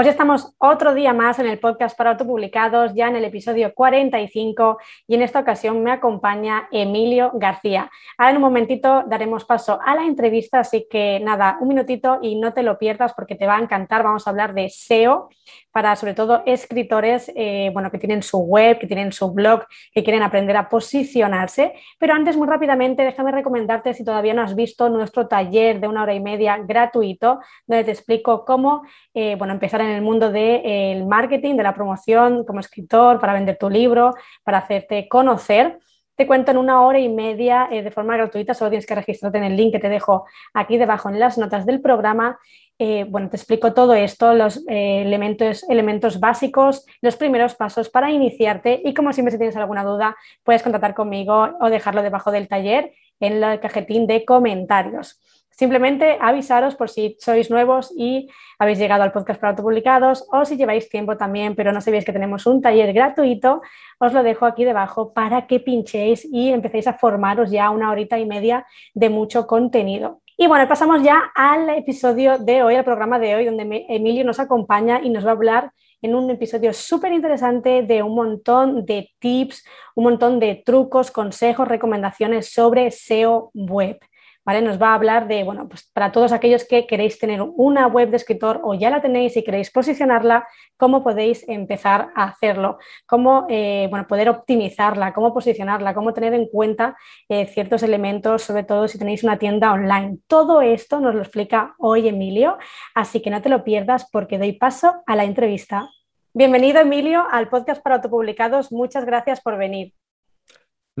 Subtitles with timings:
[0.00, 3.74] Pues ya estamos otro día más en el podcast para autopublicados, ya en el episodio
[3.74, 7.90] 45 y en esta ocasión me acompaña Emilio García.
[8.16, 12.36] Ahora en un momentito daremos paso a la entrevista, así que nada, un minutito y
[12.36, 14.02] no te lo pierdas porque te va a encantar.
[14.02, 15.28] Vamos a hablar de SEO
[15.70, 20.02] para sobre todo escritores eh, bueno, que tienen su web, que tienen su blog, que
[20.02, 21.74] quieren aprender a posicionarse.
[21.98, 26.02] Pero antes, muy rápidamente, déjame recomendarte si todavía no has visto nuestro taller de una
[26.02, 28.82] hora y media gratuito, donde te explico cómo
[29.14, 33.32] eh, bueno, empezar en el mundo del eh, marketing, de la promoción como escritor, para
[33.32, 35.78] vender tu libro, para hacerte conocer.
[36.16, 39.44] Te cuento en una hora y media de forma gratuita, solo tienes que registrarte en
[39.44, 42.38] el link que te dejo aquí debajo en las notas del programa
[42.82, 48.10] eh, bueno, te explico todo esto, los eh, elementos, elementos básicos, los primeros pasos para
[48.10, 52.48] iniciarte y como siempre si tienes alguna duda puedes contactar conmigo o dejarlo debajo del
[52.48, 55.20] taller en el cajetín de comentarios.
[55.60, 60.56] Simplemente avisaros por si sois nuevos y habéis llegado al podcast para autopublicados o si
[60.56, 63.60] lleváis tiempo también, pero no sabéis que tenemos un taller gratuito,
[63.98, 68.18] os lo dejo aquí debajo para que pinchéis y empecéis a formaros ya una horita
[68.18, 70.22] y media de mucho contenido.
[70.38, 74.40] Y bueno, pasamos ya al episodio de hoy, al programa de hoy, donde Emilio nos
[74.40, 79.10] acompaña y nos va a hablar en un episodio súper interesante de un montón de
[79.18, 79.62] tips,
[79.94, 84.00] un montón de trucos, consejos, recomendaciones sobre SEO web.
[84.44, 88.10] Nos va a hablar de, bueno, pues para todos aquellos que queréis tener una web
[88.10, 90.44] de escritor o ya la tenéis y queréis posicionarla,
[90.76, 96.48] cómo podéis empezar a hacerlo, cómo, eh, bueno, poder optimizarla, cómo posicionarla, cómo tener en
[96.48, 96.96] cuenta
[97.28, 100.18] eh, ciertos elementos, sobre todo si tenéis una tienda online.
[100.26, 102.58] Todo esto nos lo explica hoy Emilio,
[102.96, 105.88] así que no te lo pierdas porque doy paso a la entrevista.
[106.32, 108.72] Bienvenido Emilio al podcast para autopublicados.
[108.72, 109.99] Muchas gracias por venir.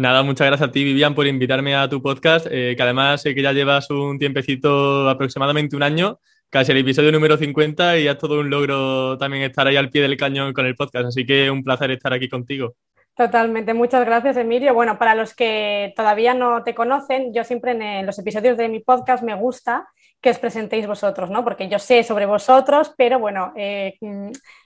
[0.00, 3.34] Nada, muchas gracias a ti, Vivian, por invitarme a tu podcast, eh, que además sé
[3.34, 8.16] que ya llevas un tiempecito, aproximadamente un año, casi el episodio número 50 y es
[8.16, 11.50] todo un logro también estar ahí al pie del cañón con el podcast, así que
[11.50, 12.76] un placer estar aquí contigo.
[13.14, 14.72] Totalmente, muchas gracias Emilio.
[14.72, 18.80] Bueno, para los que todavía no te conocen, yo siempre en los episodios de mi
[18.80, 19.86] podcast me gusta
[20.22, 21.44] que os presentéis vosotros, ¿no?
[21.44, 23.98] Porque yo sé sobre vosotros, pero bueno, eh,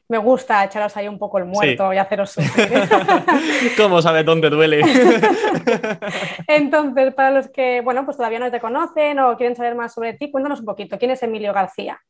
[0.08, 2.68] me gusta echaros ahí un poco el muerto y haceros sufrir.
[3.76, 4.82] ¿Cómo sabes dónde duele?
[6.46, 10.14] Entonces, para los que, bueno, pues todavía no te conocen o quieren saber más sobre
[10.14, 10.98] ti, cuéntanos un poquito.
[10.98, 12.00] ¿Quién es Emilio García?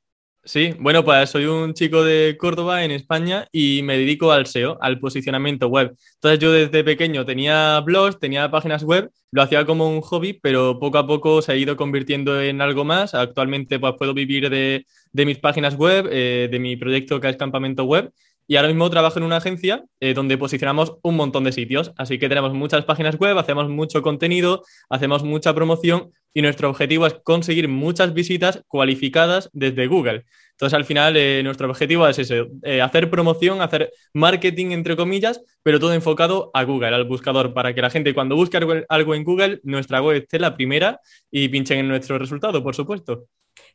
[0.47, 4.77] Sí, bueno, pues soy un chico de Córdoba, en España, y me dedico al SEO,
[4.82, 5.97] al posicionamiento web.
[6.16, 10.78] Entonces yo desde pequeño tenía blogs, tenía páginas web, lo hacía como un hobby, pero
[10.78, 13.15] poco a poco se ha ido convirtiendo en algo más.
[13.15, 17.84] Actualmente pues puedo vivir de, mis páginas web, eh, de mi proyecto que es Campamento
[17.84, 18.12] Web,
[18.47, 21.93] y ahora mismo trabajo en una agencia eh, donde posicionamos un montón de sitios.
[21.97, 27.06] Así que tenemos muchas páginas web, hacemos mucho contenido, hacemos mucha promoción y nuestro objetivo
[27.06, 30.25] es conseguir muchas visitas cualificadas desde Google.
[30.50, 35.81] Entonces, al final, eh, nuestro objetivo es eh, hacer promoción, hacer marketing, entre comillas, pero
[35.81, 39.61] todo enfocado a Google, al buscador, para que la gente cuando busque algo en Google,
[39.65, 41.00] nuestra web esté la primera
[41.31, 43.26] y pinchen en nuestro resultado, por supuesto.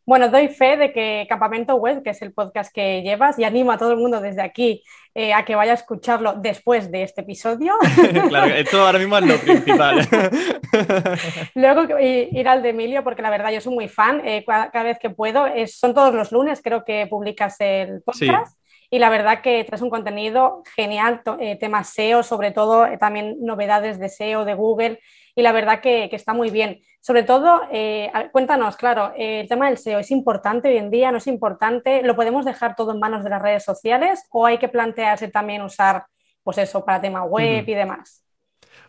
[0.05, 3.71] Bueno, doy fe de que Campamento Web, que es el podcast que llevas, y animo
[3.71, 4.83] a todo el mundo desde aquí
[5.15, 7.73] eh, a que vaya a escucharlo después de este episodio.
[8.29, 10.07] claro, esto ahora mismo es lo principal.
[11.55, 14.97] Luego ir al de Emilio, porque la verdad yo soy muy fan, eh, cada, vez
[14.99, 18.57] que puedo, son todos los lunes, creo que publicas el podcast.
[18.91, 23.99] Y la verdad que traes un contenido genial, eh, temas SEO, sobre todo también novedades
[23.99, 24.99] de SEO de Google,
[25.39, 26.81] y la verdad que, está muy bien.
[26.99, 31.17] Sobre todo, eh, cuéntanos, claro, el tema del SEO es importante hoy en día, no
[31.17, 34.67] es importante, ¿lo podemos dejar todo en manos de las redes sociales o hay que
[34.67, 36.05] plantearse también usar,
[36.43, 38.25] pues eso, para tema web y demás?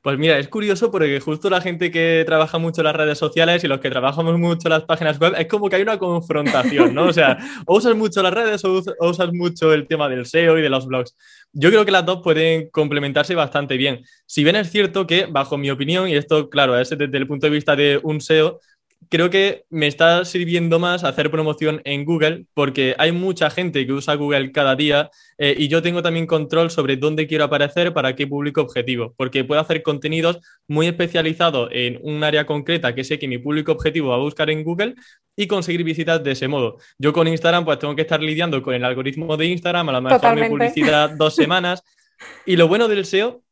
[0.02, 3.68] Pues mira, es curioso porque justo la gente que trabaja mucho las redes sociales y
[3.68, 7.04] los que trabajamos mucho las páginas web, es como que hay una confrontación, ¿no?
[7.04, 7.36] O sea,
[7.66, 10.86] o usas mucho las redes o usas mucho el tema del SEO y de los
[10.86, 11.14] blogs.
[11.52, 14.02] Yo creo que las dos pueden complementarse bastante bien.
[14.24, 17.46] Si bien es cierto que, bajo mi opinión, y esto, claro, es desde el punto
[17.46, 18.60] de vista de un SEO,
[19.08, 23.92] creo que me está sirviendo más hacer promoción en Google porque hay mucha gente que
[23.92, 28.14] usa Google cada día eh, y yo tengo también control sobre dónde quiero aparecer para
[28.14, 33.18] qué público objetivo, porque puedo hacer contenidos muy especializados en un área concreta que sé
[33.18, 34.94] que mi público objetivo va a buscar en Google
[35.34, 36.76] y conseguir visitas de ese modo.
[36.98, 40.02] Yo con Instagram pues tengo que estar lidiando con el algoritmo de Instagram, a lo
[40.02, 41.82] mejor mi publicidad dos semanas.
[42.44, 43.42] Y lo bueno del SEO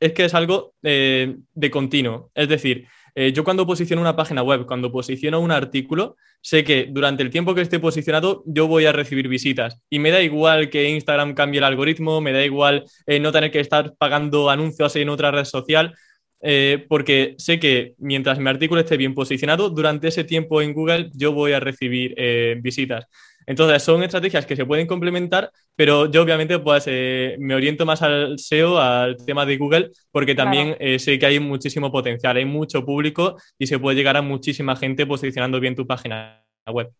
[0.00, 2.30] es que es algo eh, de continuo.
[2.34, 6.88] Es decir, eh, yo cuando posiciono una página web, cuando posiciono un artículo, sé que
[6.90, 9.78] durante el tiempo que esté posicionado yo voy a recibir visitas.
[9.88, 13.50] Y me da igual que Instagram cambie el algoritmo, me da igual eh, no tener
[13.50, 15.94] que estar pagando anuncios en otra red social,
[16.42, 21.10] eh, porque sé que mientras mi artículo esté bien posicionado, durante ese tiempo en Google
[21.14, 22.14] yo voy a recibir
[22.60, 23.06] visitas.
[23.46, 28.02] Entonces, son estrategias que se pueden complementar, pero yo obviamente pues eh, me oriento más
[28.02, 32.44] al SEO, al tema de Google, porque también eh, sé que hay muchísimo potencial, hay
[32.44, 36.92] mucho público y se puede llegar a muchísima gente posicionando bien tu página web.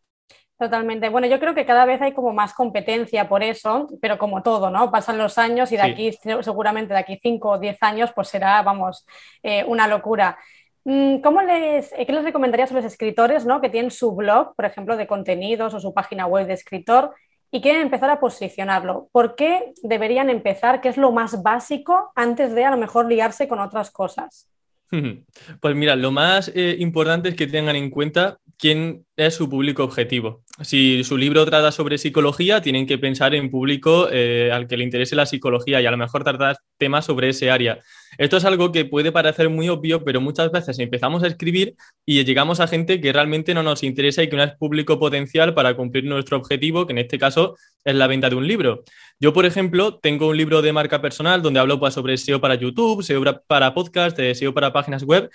[0.56, 1.08] Totalmente.
[1.08, 4.70] Bueno, yo creo que cada vez hay como más competencia por eso, pero como todo,
[4.70, 4.90] ¿no?
[4.90, 6.12] Pasan los años y de aquí,
[6.42, 9.04] seguramente de aquí 5 o 10 años, pues será, vamos,
[9.42, 10.38] eh, una locura.
[10.84, 13.60] Mm, ¿Cómo les, eh, ¿Qué les recomendarías a los escritores ¿no?
[13.60, 17.14] que tienen su blog, por ejemplo, de contenidos o su página web de escritor
[17.50, 19.08] y quieren empezar a posicionarlo?
[19.10, 20.80] ¿Por qué deberían empezar?
[20.80, 24.48] ¿Qué es lo más básico antes de a lo mejor liarse con otras cosas?
[25.60, 29.84] Pues mira, lo más eh, importante es que tengan en cuenta quién es su público
[29.84, 30.42] objetivo.
[30.60, 34.84] Si su libro trata sobre psicología, tienen que pensar en público eh, al que le
[34.84, 37.80] interese la psicología y a lo mejor tratar temas sobre ese área.
[38.18, 41.74] Esto es algo que puede parecer muy obvio, pero muchas veces empezamos a escribir
[42.06, 45.54] y llegamos a gente que realmente no nos interesa y que no es público potencial
[45.54, 48.84] para cumplir nuestro objetivo, que en este caso es la venta de un libro.
[49.18, 52.54] Yo, por ejemplo, tengo un libro de marca personal donde hablo pues, sobre SEO para
[52.54, 55.30] YouTube, SEO para podcast, SEO para páginas web.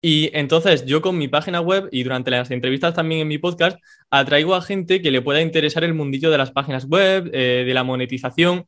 [0.00, 3.78] Y entonces yo con mi página web y durante las entrevistas también en mi podcast
[4.10, 7.74] atraigo a gente que le pueda interesar el mundillo de las páginas web, eh, de
[7.74, 8.66] la monetización.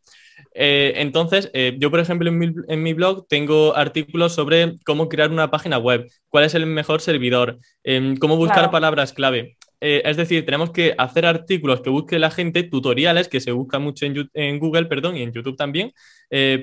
[0.55, 5.51] Eh, entonces, eh, yo, por ejemplo, en mi, blog tengo artículos sobre cómo crear una
[5.51, 9.57] página web, cuál es el mejor servidor, em, cómo buscar palabras clave.
[9.81, 13.83] Eh, es decir, tenemos que hacer artículos que busque la gente, tutoriales que se buscan
[13.83, 15.93] mucho en, Google, perdón, y en YouTube también,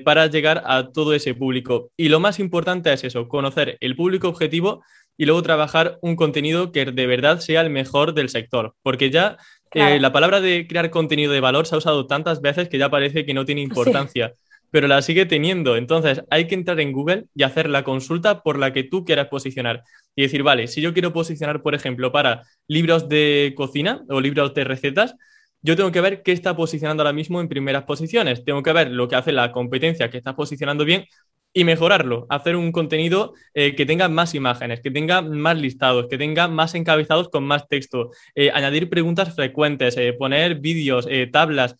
[0.04, 1.90] para llegar a todo ese público.
[1.96, 4.82] Y lo más importante es eso, conocer el público objetivo
[5.16, 9.36] y luego trabajar un contenido que de verdad sea el mejor del sector, porque ya
[9.74, 13.26] la palabra de crear contenido de valor se ha usado tantas veces que ya parece
[13.26, 14.34] que no tiene importancia,
[14.70, 15.76] pero la sigue teniendo.
[15.76, 19.28] Entonces hay que entrar en Google y hacer la consulta por la que tú quieras
[19.28, 19.82] posicionar.
[20.14, 24.54] Y decir, vale, si yo quiero posicionar, por ejemplo, para libros de cocina o libros
[24.54, 25.14] de recetas,
[25.62, 28.44] yo tengo que ver qué está posicionando ahora mismo en primeras posiciones.
[28.44, 31.04] Tengo que ver lo que hace la competencia que está posicionando bien
[31.52, 36.18] y mejorarlo, hacer un contenido eh, que tenga más imágenes, que tenga más listados, que
[36.18, 41.76] tenga más encabezados con más texto, eh, añadir preguntas frecuentes, eh, poner vídeos, tablas,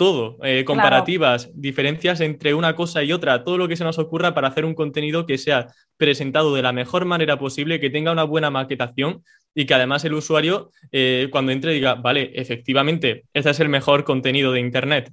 [0.00, 4.48] todo, comparativas, diferencias entre una cosa y otra, todo lo que se nos ocurra para
[4.48, 5.66] hacer un contenido que sea
[5.98, 9.22] presentado de la mejor manera posible, que tenga una buena maquetación
[9.54, 10.70] y que además el usuario
[11.30, 15.12] cuando entre diga, vale, efectivamente, este es el mejor contenido de Internet.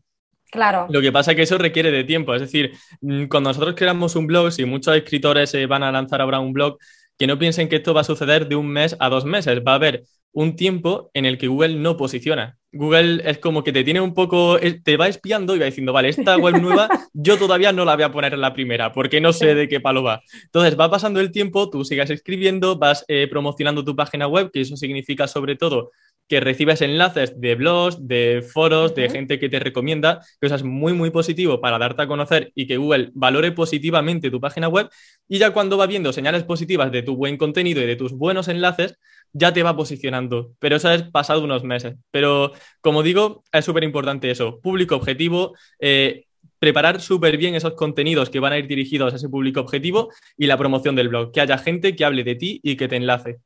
[0.49, 0.87] Claro.
[0.89, 2.33] Lo que pasa es que eso requiere de tiempo.
[2.33, 6.21] Es decir, mm, cuando nosotros creamos un blog, si muchos escritores se van a lanzar
[6.21, 6.77] ahora un blog,
[7.17, 9.61] que no piensen que esto va a suceder de un mes a dos meses.
[9.67, 12.57] Va a haber un tiempo en el que Google no posiciona.
[12.71, 16.09] Google es como que te tiene un poco, te va espiando y va diciendo, vale,
[16.09, 19.33] esta web nueva yo todavía no la voy a poner en la primera porque no
[19.33, 20.21] sé de qué palo va.
[20.43, 24.61] Entonces va pasando el tiempo, tú sigas escribiendo, vas eh, promocionando tu página web, que
[24.61, 25.91] eso significa sobre todo
[26.27, 30.63] que recibes enlaces de blogs, de foros, de gente que te recomienda, que eso es
[30.63, 34.89] muy, muy positivo para darte a conocer y que Google valore positivamente tu página web.
[35.27, 38.47] Y ya cuando va viendo señales positivas de tu buen contenido y de tus buenos
[38.47, 38.97] enlaces,
[39.33, 40.53] ya te va posicionando.
[40.59, 41.95] Pero eso es pasado unos meses.
[42.11, 42.51] Pero
[42.81, 44.59] como digo, es súper importante eso.
[44.59, 45.55] Público objetivo.
[45.79, 46.25] Eh,
[46.59, 50.47] preparar súper bien esos contenidos que van a ir dirigidos a ese público objetivo y
[50.47, 53.37] la promoción del blog, que haya gente que hable de ti y que te enlace.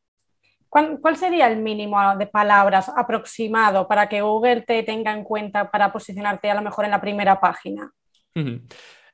[0.72, 5.92] ¿Cuál, sería el mínimo de palabras aproximado para que Google te tenga en cuenta para
[5.92, 7.92] posicionarte a lo mejor en la primera página?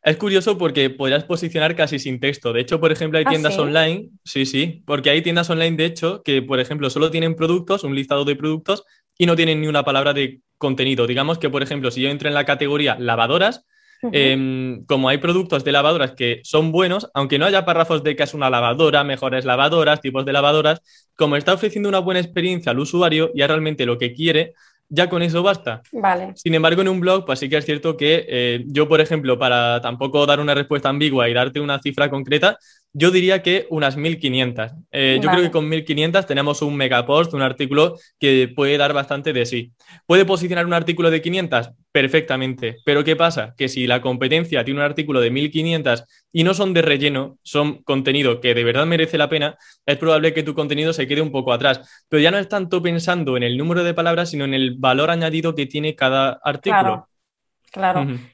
[0.04, 2.54] Es curioso porque podrías posicionar casi sin texto.
[2.54, 5.86] De hecho, por ejemplo, hay ¿Ah, tiendas online, sí, sí, porque hay tiendas online, de
[5.86, 8.86] hecho, que, por ejemplo, solo tienen productos, un listado de productos,
[9.18, 11.08] y no tienen ni una palabra de contenido.
[11.08, 13.66] Digamos que, por ejemplo, si yo entro en la categoría lavadoras,
[14.12, 18.24] Em, como hay productos de lavadoras que son buenos, aunque no haya párrafos de que
[18.24, 20.82] es una lavadora, mejores lavadoras, tipos de lavadoras,
[21.16, 24.54] como está ofreciendo una buena experiencia al usuario y es realmente lo que quiere,
[24.90, 25.82] ya con eso basta.
[25.92, 26.32] Vale.
[26.36, 29.38] Sin embargo, en un blog, pues sí que es cierto que eh, yo, por ejemplo,
[29.38, 32.58] para tampoco dar una respuesta ambigua y darte una cifra concreta,
[32.98, 34.72] yo diría que unas 1500.
[34.92, 39.34] Eh, yo creo que con 1500 tenemos un megapost, un artículo que puede dar bastante
[39.34, 39.72] de sí.
[40.08, 41.70] ¿Puede posicionar un artículo de 500?
[41.92, 42.78] Perfectamente.
[42.84, 43.54] Pero ¿qué pasa?
[43.56, 47.84] Que si la competencia tiene un artículo de 1500 y no son de relleno, son
[47.84, 51.32] contenido que de verdad merece la pena, es probable que tu contenido se quede un
[51.32, 52.04] poco atrás.
[52.10, 55.12] Pero ya no es tanto pensando en el número de palabras, sino en el valor
[55.12, 56.82] añadido que tiene cada artículo.
[56.82, 57.10] Claro,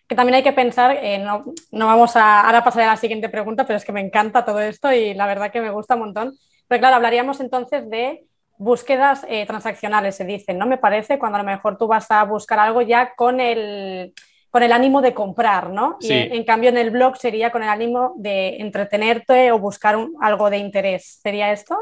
[0.07, 3.29] que también hay que pensar, eh, no, no, vamos a, ahora pasaré a la siguiente
[3.29, 6.01] pregunta, pero es que me encanta todo esto y la verdad que me gusta un
[6.01, 6.33] montón.
[6.67, 8.25] Pero claro, hablaríamos entonces de
[8.57, 10.65] búsquedas eh, transaccionales, se dice, ¿no?
[10.65, 14.13] Me parece, cuando a lo mejor tú vas a buscar algo ya con el,
[14.49, 15.97] con el ánimo de comprar, ¿no?
[15.99, 20.49] Y en, cambio en el blog sería con el ánimo de entretenerte o buscar algo
[20.49, 21.19] de interés.
[21.21, 21.77] ¿Sería esto?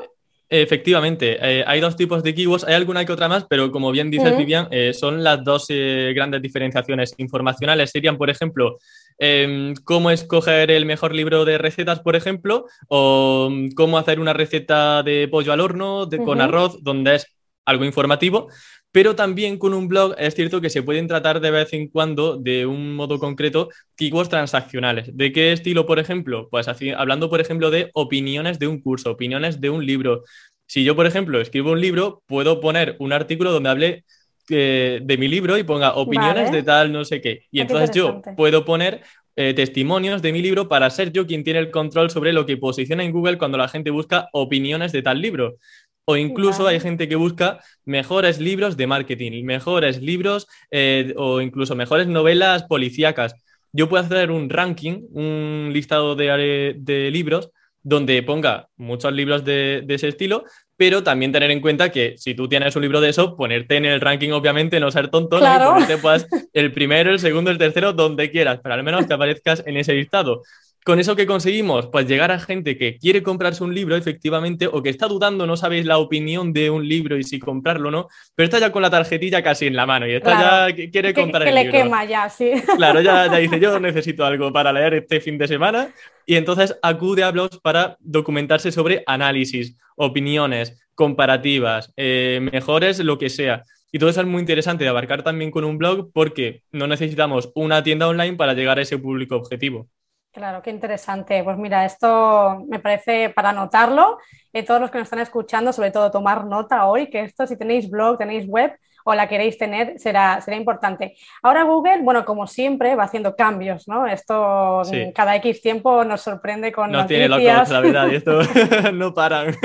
[0.54, 4.12] Efectivamente, eh, hay dos tipos de keywords, hay alguna que otra más, pero como bien
[4.12, 7.90] dice Vivian, eh, son las dos grandes diferenciaciones informacionales.
[7.90, 8.78] Serían, por ejemplo,
[9.24, 14.34] Em, cómo escoger el mejor libro de recetas, por ejemplo, o mm, cómo hacer una
[14.34, 17.28] receta de pollo al horno con arroz, donde es
[17.64, 18.48] algo informativo,
[18.92, 22.38] pero también con un blog es cierto que se pueden tratar de vez en cuando
[22.38, 25.16] de un modo concreto keywords transaccionales.
[25.16, 26.50] ¿De qué estilo, por ejemplo?
[26.50, 30.24] Pues así, hablando, por ejemplo, de opiniones de un curso, opiniones de un libro.
[30.66, 34.06] Si yo, por ejemplo, escribo un libro, puedo poner un artículo donde hable
[34.52, 37.46] de mi libro y ponga opiniones de tal, no sé qué.
[37.52, 39.02] Y ah, entonces yo puedo poner
[39.38, 42.58] eh, testimonios de mi libro para ser yo quien tiene el control sobre lo que
[42.58, 45.56] posiciona en Google cuando la gente busca opiniones de tal libro.
[46.06, 51.76] O incluso hay gente que busca mejores libros de marketing, mejores libros eh, o incluso
[51.76, 53.36] mejores novelas policíacas.
[53.72, 57.52] Yo puedo hacer un ranking, un listado de, de libros
[57.84, 60.46] donde ponga muchos libros de, ese estilo,
[60.78, 63.86] pero también tener en cuenta que si tú tienes un libro de eso, ponerte en
[63.86, 65.74] el ranking, obviamente, no ser tonto, claro.
[65.74, 69.64] ponerte pues, el primero, el segundo, el tercero, donde quieras, pero al menos que aparezcas
[69.66, 70.44] en ese listado.
[70.84, 71.88] ¿Con eso que conseguimos?
[71.88, 75.56] Pues llegar a gente que quiere comprarse un libro, efectivamente, o que está dudando, no
[75.56, 78.82] sabéis la opinión de un libro y si comprarlo o no, pero está ya con
[78.82, 81.72] la tarjetilla casi en la mano y está ya quiere comprar el libro.
[81.72, 82.52] Que le quema ya, sí.
[82.78, 85.94] Claro, ya, ya dice, yo necesito algo para leer este fin de semana
[86.26, 93.30] y entonces acude a blogs para documentarse sobre análisis, opiniones, comparativas, eh, mejores, lo que
[93.30, 93.64] sea.
[93.92, 97.52] Y todo eso es muy interesante de abarcar también con un blog porque no necesitamos
[97.54, 99.90] una tienda online para llegar a ese público objetivo.
[100.32, 101.44] Claro, qué interesante.
[101.44, 104.18] Pues mira, esto me parece para anotarlo.
[104.54, 107.58] Eh, todos los que nos están escuchando, sobre todo tomar nota hoy, que esto si
[107.58, 108.72] tenéis blog, tenéis web
[109.04, 111.16] o la queréis tener, será, será importante.
[111.42, 114.06] Ahora Google, bueno, como siempre, va haciendo cambios, ¿no?
[114.06, 114.84] Esto
[115.14, 118.42] cada X tiempo nos sorprende con no tiene locos, la verdad, y esto
[118.94, 119.56] no paran.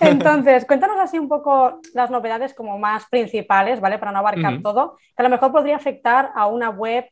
[0.00, 3.98] Entonces, cuéntanos así un poco las novedades como más principales, ¿vale?
[3.98, 7.06] Para no abarcar todo, que a lo mejor podría afectar a una web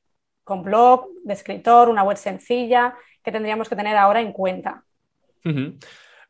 [0.49, 4.83] con blog, de escritor, una web sencilla, que tendríamos que tener ahora en cuenta.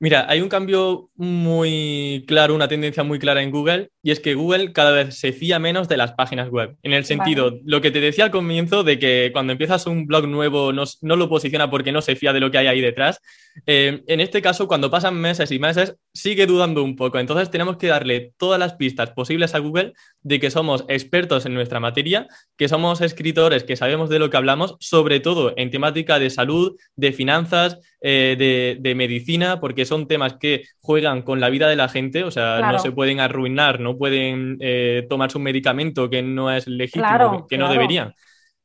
[0.00, 4.34] Mira, hay un cambio muy claro, una tendencia muy clara en Google, y es que
[4.34, 6.76] Google cada vez se fía menos de las páginas web.
[6.84, 10.28] En el sentido, lo que te decía al comienzo de que cuando empiezas un blog
[10.28, 13.20] nuevo no, no lo posiciona porque no se fía de lo que hay ahí detrás,
[13.66, 17.18] eh, en este caso, cuando pasan meses y meses, sigue dudando un poco.
[17.18, 21.54] Entonces tenemos que darle todas las pistas posibles a Google de que somos expertos en
[21.54, 26.18] nuestra materia, que somos escritores, que sabemos de lo que hablamos, sobre todo en temática
[26.18, 31.68] de salud, de finanzas, eh, de, medicina, porque son temas que juegan con la vida
[31.68, 36.08] de la gente, o sea, no se pueden arruinar, no pueden eh, tomarse un medicamento
[36.08, 38.14] que no es legítimo, que no deberían.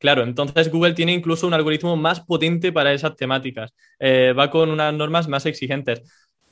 [0.04, 3.74] Claro, entonces Google tiene incluso un algoritmo más potente para esas temáticas.
[4.00, 6.02] Eh, va con unas normas más exigentes.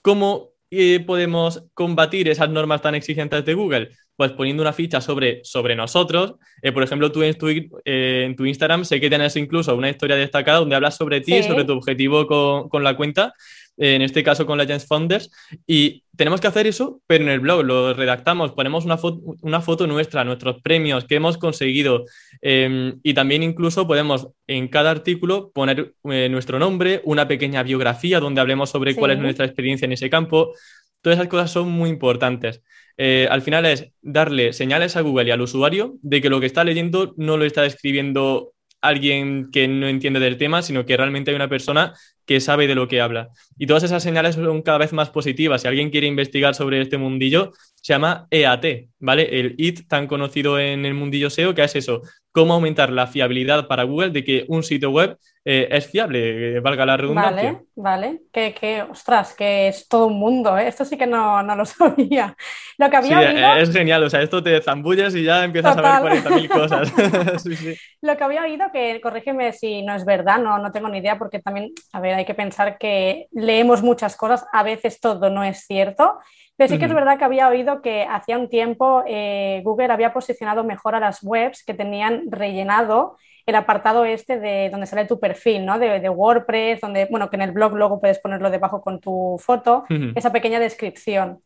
[0.01, 3.89] ¿Cómo eh, podemos combatir esas normas tan exigentes de Google?
[4.15, 6.35] Pues poniendo una ficha sobre, sobre nosotros.
[6.61, 7.49] Eh, por ejemplo, tú en tu,
[7.83, 11.65] en tu, Instagram sé que tienes incluso una historia destacada donde hablas sobre ti, sobre
[11.65, 13.33] tu objetivo con, con la cuenta
[13.81, 15.31] en este caso con Legends Founders,
[15.65, 19.59] y tenemos que hacer eso, pero en el blog lo redactamos, ponemos una, foto, una
[19.59, 22.05] foto nuestra, nuestros premios que hemos conseguido,
[22.41, 28.19] em, y también incluso podemos en cada artículo poner eh, nuestro nombre, una pequeña biografía
[28.19, 30.53] donde hablemos sobre cuál es nuestra experiencia en ese campo.
[31.01, 32.61] Todas esas cosas son muy importantes.
[32.97, 36.45] Eh, al final es darle señales a Google y al usuario de que lo que
[36.45, 41.31] está leyendo no lo está escribiendo alguien que no entiende del tema, sino que realmente
[41.31, 41.93] hay una persona
[42.25, 43.29] que sabe de lo que habla.
[43.57, 45.61] Y todas esas señales son cada vez más positivas.
[45.61, 48.65] Si alguien quiere investigar sobre este mundillo, se llama EAT,
[48.99, 49.39] ¿vale?
[49.39, 53.67] El IT tan conocido en el mundillo SEO, que es eso, cómo aumentar la fiabilidad
[53.67, 57.53] para Google de que un sitio web eh, es fiable, valga la redundancia.
[57.53, 58.21] Vale, vale.
[58.31, 60.67] Que, ostras, que es todo un mundo, ¿eh?
[60.67, 62.35] Esto sí que no, lo sabía.
[62.77, 63.55] Lo que había oído...
[63.55, 66.93] es genial, o sea, esto te zambulles y ya empiezas a ver 40.000 cosas.
[68.01, 71.17] Lo que había oído, que corrígeme si no es verdad, no, no tengo ni idea,
[71.17, 75.43] porque también, a ver, hay que pensar que leemos muchas cosas, a veces todo no
[75.43, 76.19] es cierto.
[76.61, 80.13] Pero sí que es verdad que había oído que hacía un tiempo eh, Google había
[80.13, 85.19] posicionado mejor a las webs que tenían rellenado el apartado este de donde sale tu
[85.19, 85.79] perfil, ¿no?
[85.79, 89.85] De, WordPress, donde, bueno, que en el blog luego puedes ponerlo debajo con tu foto,
[90.13, 91.39] esa pequeña descripción.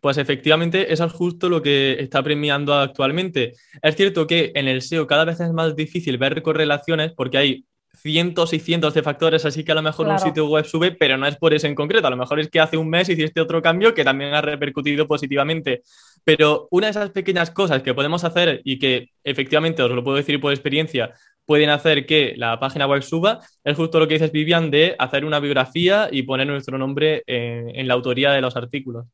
[0.00, 3.52] Pues efectivamente, eso es justo lo que está premiando actualmente.
[3.80, 7.64] Es cierto que en el SEO cada vez es más difícil ver correlaciones porque hay
[7.96, 11.16] cientos y cientos de factores, así que a lo mejor un sitio web sube, pero
[11.16, 12.06] no es por eso en concreto.
[12.06, 15.08] A lo mejor es que hace un mes hiciste otro cambio que también ha repercutido
[15.08, 15.82] positivamente.
[16.24, 20.16] Pero una de esas pequeñas cosas que podemos hacer y que efectivamente os lo puedo
[20.16, 21.14] decir por experiencia,
[21.46, 25.24] pueden hacer que la página web suba, es justo lo que dices, Vivian, de hacer
[25.24, 29.06] una biografía y poner nuestro nombre en, la autoría de los artículos.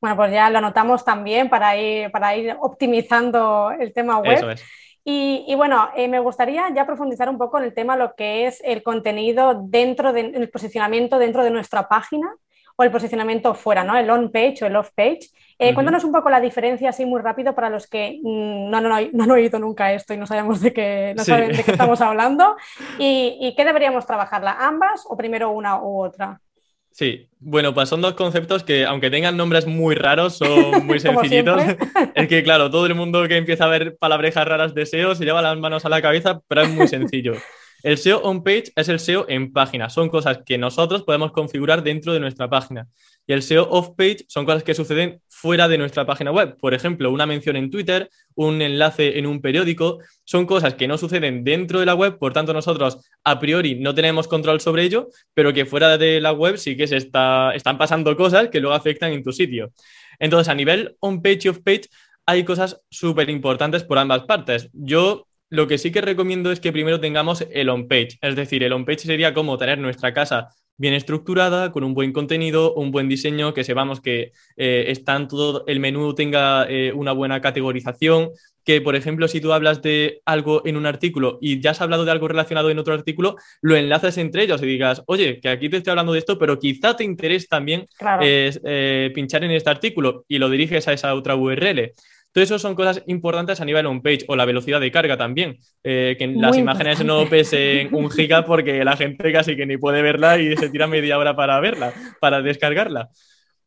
[0.00, 4.32] Bueno, pues ya lo anotamos también para ir, para ir optimizando el tema web.
[4.32, 4.64] Eso es.
[5.12, 8.60] Y, bueno, eh, me gustaría ya profundizar un poco en el tema lo que es
[8.64, 12.32] el contenido dentro del posicionamiento dentro de nuestra página
[12.76, 13.96] o el posicionamiento fuera, ¿no?
[13.96, 15.30] El on-page o el off-page.
[15.58, 18.88] Eh, cuéntanos un poco la diferencia así muy rápido para los que mm, no, no,
[18.88, 22.00] no, han oído nunca esto y no sabemos de qué, no saben de qué estamos
[22.00, 22.56] hablando.
[22.98, 24.56] Y, ¿Y qué deberíamos trabajarla?
[24.60, 26.40] ¿Ambas o primero una u otra?
[26.92, 30.50] Sí, bueno, pues son dos conceptos que, aunque tengan nombres muy raros, son
[30.86, 31.62] muy sencillitos.
[32.14, 35.24] es que, claro, todo el mundo que empieza a ver palabrejas raras de SEO se
[35.24, 37.34] lleva las manos a la cabeza, pero es muy sencillo.
[37.82, 39.88] El SEO on page es el SEO en página.
[39.88, 42.88] Son cosas que nosotros podemos configurar dentro de nuestra página.
[43.30, 46.56] Y el SEO off page son cosas que suceden fuera de nuestra página web.
[46.58, 50.00] Por ejemplo, una mención en Twitter, un enlace en un periódico.
[50.24, 53.94] Son cosas que no suceden dentro de la web, por tanto nosotros a priori no
[53.94, 57.78] tenemos control sobre ello, pero que fuera de la web sí que se está, están
[57.78, 59.70] pasando cosas que luego afectan en tu sitio.
[60.18, 61.82] Entonces, a nivel on page y off page,
[62.26, 64.70] hay cosas súper importantes por ambas partes.
[64.72, 68.18] Yo lo que sí que recomiendo es que primero tengamos el on-page.
[68.22, 70.48] Es decir, el on-page sería como tener nuestra casa
[70.80, 75.62] bien estructurada, con un buen contenido, un buen diseño, que sepamos que eh, está todo
[75.66, 78.30] el menú tenga eh, una buena categorización,
[78.64, 82.06] que por ejemplo si tú hablas de algo en un artículo y ya has hablado
[82.06, 85.68] de algo relacionado en otro artículo, lo enlaces entre ellos y digas, oye, que aquí
[85.68, 87.86] te estoy hablando de esto, pero quizá te interese también
[88.22, 91.92] eh, pinchar en este artículo y lo diriges a esa otra URL.
[92.32, 96.16] Todo eso son cosas importantes a nivel on-page o la velocidad de carga también, eh,
[96.18, 100.38] que las imágenes no pesen un giga porque la gente casi que ni puede verla
[100.38, 103.08] y se tira media hora para verla, para descargarla.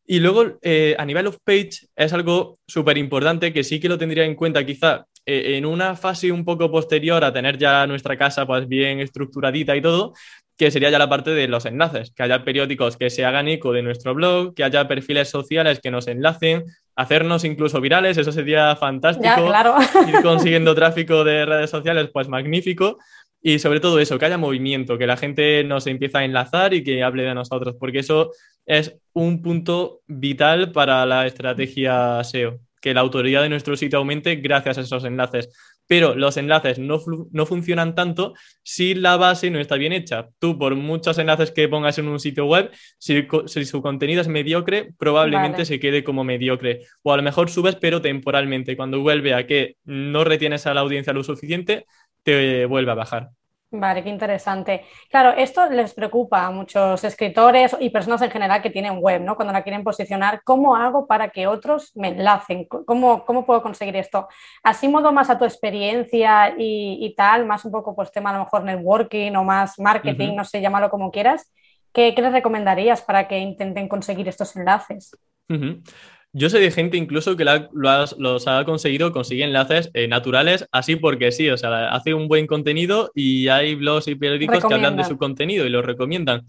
[0.06, 4.24] Y luego, eh, a nivel off-page, es algo súper importante que sí que lo tendría
[4.24, 8.46] en cuenta quizá eh, en una fase un poco posterior a tener ya nuestra casa
[8.46, 10.12] pues bien estructuradita y todo,
[10.56, 13.72] que sería ya la parte de los enlaces, que haya periódicos que se hagan eco
[13.72, 16.64] de nuestro blog, que haya perfiles sociales que nos enlacen,
[16.94, 19.46] hacernos incluso virales, eso sería fantástico.
[19.46, 19.76] claro.
[20.08, 22.98] Ir consiguiendo tráfico de redes sociales, pues magnífico.
[23.42, 26.82] Y sobre todo eso, que haya movimiento, que la gente nos empiece a enlazar y
[26.82, 28.30] que hable de nosotros, porque eso
[28.64, 34.36] es un punto vital para la estrategia SEO, que la autoridad de nuestro sitio aumente
[34.36, 35.50] gracias a esos enlaces
[35.86, 36.98] pero los enlaces no,
[37.46, 40.28] funcionan tanto si la base no está bien hecha.
[40.38, 43.26] Tú, por muchos enlaces que pongas en un sitio web, si,
[43.64, 46.80] su contenido es mediocre, probablemente se quede como mediocre.
[47.02, 48.76] O a lo mejor subes, pero temporalmente.
[48.76, 51.86] Cuando vuelve a que no retienes a la audiencia lo suficiente,
[52.22, 53.30] te vuelve a bajar.
[53.76, 54.84] Vale, qué interesante.
[55.10, 59.34] Claro, esto les preocupa a muchos escritores y personas en general que tienen web, ¿no?
[59.34, 62.66] Cuando la quieren posicionar, ¿cómo hago para que otros me enlacen?
[62.66, 64.28] ¿Cómo, cómo puedo conseguir esto?
[64.62, 68.44] Así modo más a tu experiencia y, tal, más un poco pues tema a lo
[68.44, 71.52] mejor networking o más marketing, no sé, llámalo como quieras.
[71.92, 75.18] ¿Qué, les recomendarías para que intenten conseguir estos enlaces?
[76.36, 81.30] Yo sé de gente incluso que los ha conseguido, consigue enlaces eh, naturales, así porque
[81.30, 85.04] sí, o sea, hace un buen contenido y hay blogs y periódicos que hablan de
[85.04, 86.42] su contenido y lo recomiendan.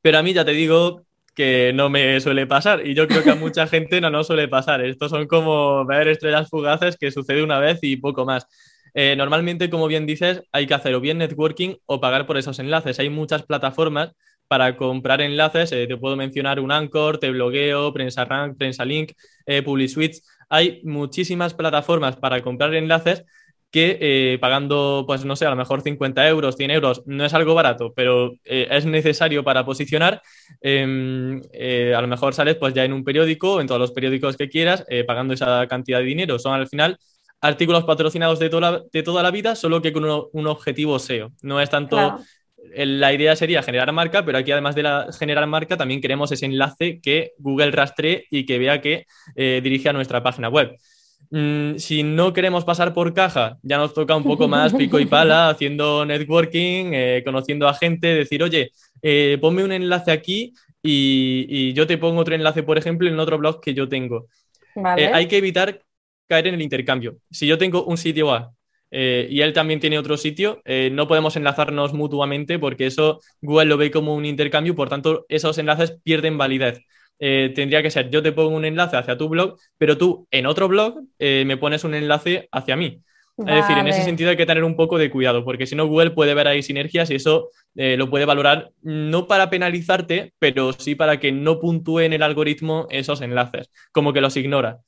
[0.00, 1.02] Pero a mí ya te digo
[1.34, 4.46] que no me suele pasar y yo creo que a mucha gente no nos suele
[4.46, 4.80] pasar.
[4.84, 8.46] Estos son como ver estrellas fugaces que sucede una vez y poco más.
[8.94, 12.60] Eh, normalmente, como bien dices, hay que hacer o bien networking o pagar por esos
[12.60, 13.00] enlaces.
[13.00, 14.12] Hay muchas plataformas
[14.52, 15.72] para comprar enlaces.
[15.72, 19.12] Eh, te puedo mencionar un Anchor, Te Blogueo, Prensa Rank, Prensa Link,
[19.46, 20.20] eh, PubliSwitch.
[20.50, 23.24] Hay muchísimas plataformas para comprar enlaces
[23.70, 27.32] que eh, pagando, pues no sé, a lo mejor 50 euros, 100 euros, no es
[27.32, 30.20] algo barato, pero es necesario para posicionar.
[30.60, 31.40] Em,
[31.96, 34.84] a lo mejor sales pues ya en un periódico, en todos los periódicos que quieras,
[35.06, 36.38] pagando esa cantidad de dinero.
[36.38, 36.98] Son al final
[37.40, 41.32] artículos patrocinados de toda de toda la vida, solo que con un objetivo SEO.
[41.40, 42.18] No es tanto
[42.74, 46.46] la idea sería generar marca, pero aquí además de la, generar marca también queremos ese
[46.46, 50.76] enlace que Google rastree y que vea que eh, dirige a nuestra página web.
[51.30, 55.06] Mm, si no queremos pasar por caja, ya nos toca un poco más pico y
[55.06, 61.72] pala, haciendo networking, eh, conociendo a gente, decir, oye, eh, ponme un enlace aquí y,
[61.72, 64.26] yo te pongo otro enlace, por ejemplo, en otro blog que yo tengo.
[64.96, 65.80] hay que evitar
[66.28, 67.18] caer en el intercambio.
[67.30, 68.52] Si yo tengo un sitio A
[68.92, 73.66] eh, y él también tiene otro sitio, eh, no podemos enlazarnos mutuamente porque eso Google
[73.66, 76.80] lo ve como un intercambio, por tanto esos enlaces pierden validez.
[77.18, 80.46] eh, tendría que ser yo te pongo un enlace hacia tu blog, pero tú en
[80.46, 83.02] otro blog me pones un enlace hacia mí.
[83.44, 85.86] Es decir, en ese sentido hay que tener un poco de cuidado, porque si no,
[85.86, 90.72] Google puede ver ahí sinergias y eso eh, lo puede valorar no para penalizarte, pero
[90.74, 94.78] sí para que no puntúe en el algoritmo esos enlaces, como que los ignora.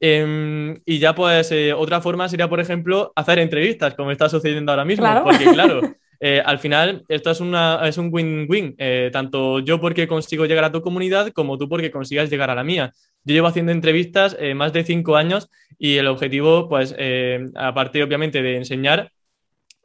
[0.00, 4.84] Em, y ya pues otra forma sería, por ejemplo, hacer entrevistas, como está sucediendo ahora
[4.84, 5.80] mismo, porque claro,
[6.22, 10.64] Eh, al final esto es, una, es un win-win, eh, tanto yo porque consigo llegar
[10.64, 12.92] a tu comunidad como tú porque consigas llegar a la mía.
[13.24, 16.94] Yo llevo haciendo entrevistas eh, más de cinco años y el objetivo, pues,
[17.54, 19.12] aparte obviamente de enseñar,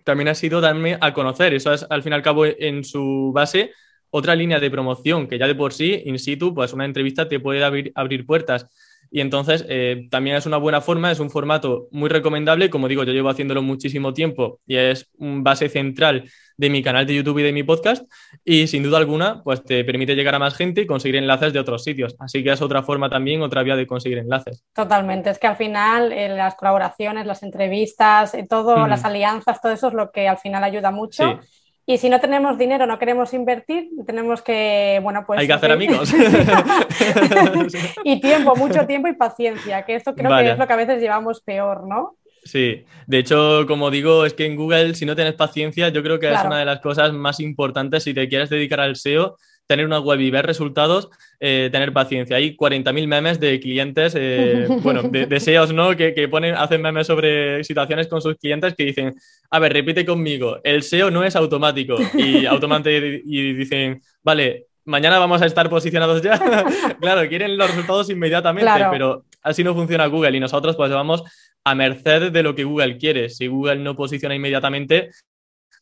[0.04, 1.54] también ha sido darme a conocer.
[1.54, 3.72] Eso es, al fin y al cabo, en su base,
[4.10, 7.40] otra línea de promoción que ya de por sí, in situ, pues una entrevista te
[7.40, 8.68] puede abrir, abrir puertas.
[9.12, 12.70] Y entonces eh, también es una buena forma, es un formato muy recomendable.
[12.70, 17.06] Como digo, yo llevo haciéndolo muchísimo tiempo y es un base central de mi canal
[17.06, 18.06] de YouTube y de mi podcast.
[18.44, 21.60] Y sin duda alguna, pues te permite llegar a más gente y conseguir enlaces de
[21.60, 22.16] otros sitios.
[22.20, 24.64] Así que es otra forma también, otra vía de conseguir enlaces.
[24.74, 25.30] Totalmente.
[25.30, 29.90] Es que al final eh, las colaboraciones, las entrevistas, eh, todo, las alianzas, todo eso
[29.90, 31.40] es lo que al final ayuda mucho.
[31.88, 35.40] Y si no tenemos dinero, no queremos invertir, tenemos que, bueno, pues...
[35.40, 36.12] Hay que hacer amigos.
[38.04, 41.00] y tiempo, mucho tiempo y paciencia, que esto creo que es lo que a veces
[41.00, 42.18] llevamos peor, ¿no?
[42.44, 46.20] Sí, de hecho, como digo, es que en Google, si no tienes paciencia, yo creo
[46.20, 49.86] que es una de las cosas más importantes si te quieres dedicar al SEO tener
[49.86, 52.38] una web y ver resultados, eh, tener paciencia.
[52.38, 55.96] Hay 40.000 memes de clientes, eh, bueno, de, deseos, ¿no?
[55.96, 59.16] Que, que, ponen, hacen memes sobre situaciones con sus clientes que dicen,
[59.50, 61.96] a ver, repite conmigo, el SEO no es automático.
[62.14, 66.40] Y automáticamente y dicen, vale, mañana vamos a estar posicionados ya.
[67.02, 71.24] claro, quieren los resultados inmediatamente, pero así no funciona Google y nosotros pues vamos
[71.64, 73.30] a merced de lo que Google quiere.
[73.30, 75.10] Si Google no posiciona inmediatamente,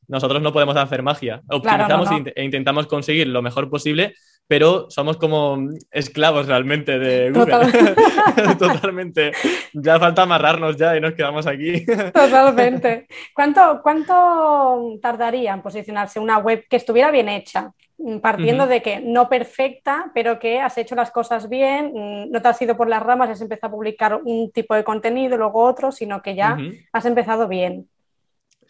[0.07, 1.41] nosotros no podemos hacer magia.
[1.49, 4.13] Optimizamos e intentamos conseguir lo mejor posible,
[4.47, 7.95] pero somos como esclavos realmente de Google.
[8.59, 9.31] Totalmente.
[9.73, 11.85] Ya falta amarrarnos ya y nos quedamos aquí.
[12.13, 13.07] Totalmente.
[13.33, 17.71] ¿Cuánto, ¿Cuánto tardaría en posicionarse una web que estuviera bien hecha?
[18.21, 22.47] partiendo de que no perfecta, pero que has hecho las cosas bien, mm, no te
[22.49, 25.89] has ido por las ramas, has empezado a publicar un tipo de contenido, luego otro,
[25.91, 26.57] sino que ya
[26.91, 27.87] has empezado bien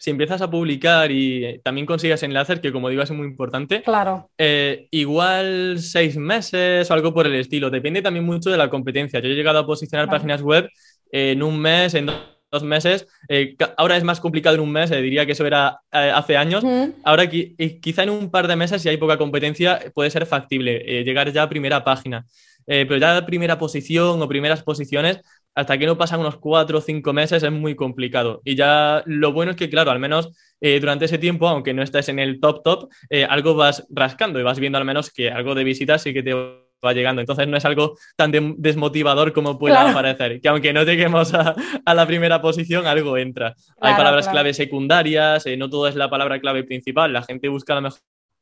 [0.04, 4.28] si empiezas a publicar y también consigues enlaces, que como digo es muy importante, claro.
[4.36, 7.70] Eh, igual seis meses o algo por el estilo.
[7.70, 9.20] Depende también mucho de la competencia.
[9.20, 10.68] Yo he llegado a posicionar páginas web
[11.10, 13.08] en un mes, en dos meses.
[13.30, 16.62] Eh, ahora es más complicado en un mes, eh, diría que eso era hace años.
[17.02, 21.32] Ahora quizá en un par de meses, si hay poca competencia, puede ser factible llegar
[21.32, 22.26] ya a primera página.
[22.66, 25.20] pero ya a primera posición o primeras posiciones
[25.54, 28.40] hasta que no pasan unos cuatro o cinco meses es muy complicado.
[28.44, 31.82] Y ya lo bueno es que, claro, al menos eh, durante ese tiempo, aunque no
[31.82, 35.30] estés en el top top, eh, algo vas rascando y vas viendo al menos que
[35.30, 37.20] algo de visitas sí que te va llegando.
[37.20, 41.54] Entonces no es algo tan desmotivador como pueda parecer, que aunque no lleguemos a,
[41.94, 43.54] la primera posición, algo entra.
[43.80, 47.12] Hay palabras clave secundarias, eh, no todo es la palabra clave principal.
[47.12, 47.90] La gente busca a lo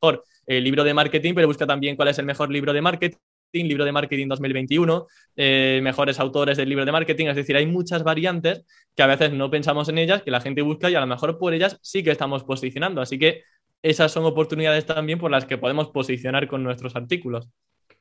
[0.01, 3.19] mejor el libro de marketing, pero busca también cuál es el mejor libro de marketing
[3.53, 8.03] libro de marketing 2021, eh, mejores autores del libro de marketing, es decir, hay muchas
[8.03, 8.65] variantes
[8.97, 11.39] que a veces no pensamos en ellas, que la gente busca y a lo mejor
[11.39, 13.01] por ellas sí que estamos posicionando.
[13.01, 13.43] Así que
[13.83, 17.49] esas son oportunidades también por las que podemos posicionar con nuestros artículos.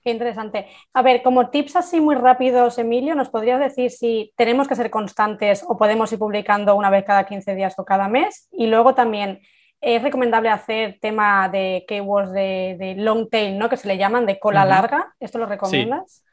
[0.03, 0.67] Qué interesante.
[0.93, 4.89] A ver, como tips así muy rápidos, Emilio, ¿nos podrías decir si tenemos que ser
[4.89, 8.47] constantes o podemos ir publicando una vez cada 15 días o cada mes?
[8.51, 9.41] Y luego también,
[9.81, 13.67] es recomendable hacer tema de keywords de, long tail, ¿no?
[13.67, 15.15] Que se le llaman de cola larga.
[15.19, 16.23] ¿Esto lo recomiendas?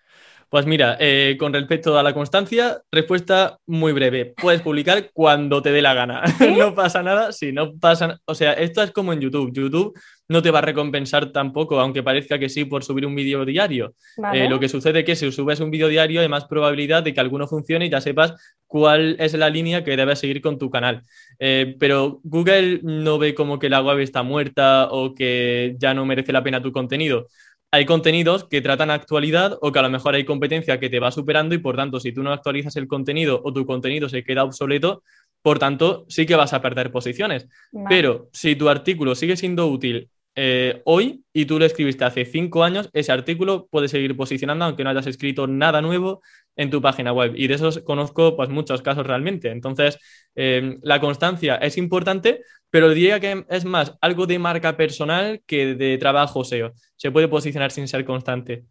[0.50, 4.34] Pues mira, eh, con respecto a la constancia, respuesta muy breve.
[4.40, 6.22] Puedes publicar cuando te dé la gana.
[6.56, 8.18] no pasa nada si no pasa.
[8.24, 9.52] O sea, esto es como en YouTube.
[9.52, 13.44] YouTube no te va a recompensar tampoco, aunque parezca que sí, por subir un vídeo
[13.44, 13.94] diario.
[14.32, 17.12] Eh, lo que sucede es que si subes un vídeo diario hay más probabilidad de
[17.12, 18.34] que alguno funcione y ya sepas
[18.66, 21.02] cuál es la línea que debes seguir con tu canal.
[21.38, 26.04] Eh, pero Google no ve como que la web está muerta o que ya no
[26.04, 27.26] merece la pena tu contenido
[27.70, 31.10] hay contenidos que tratan actualidad o que a lo mejor hay competencia que te va
[31.10, 34.44] superando y por tanto si tú no actualizas el contenido o tu contenido se queda
[34.44, 35.02] obsoleto,
[35.42, 37.46] por tanto sí que vas a perder posiciones.
[37.88, 42.64] Pero si tu artículo sigue siendo útil eh, hoy y tú lo escribiste hace cinco
[42.64, 46.22] años, ese artículo puede seguir posicionando aunque no hayas escrito nada nuevo
[46.58, 47.32] en tu página web.
[47.34, 49.50] Y de esos conozco pues, muchos casos realmente.
[49.50, 49.98] Entonces,
[50.34, 55.74] eh, la constancia es importante, pero diría que es más algo de marca personal que
[55.74, 56.72] de trabajo SEO.
[56.96, 58.64] Se puede posicionar sin ser constante.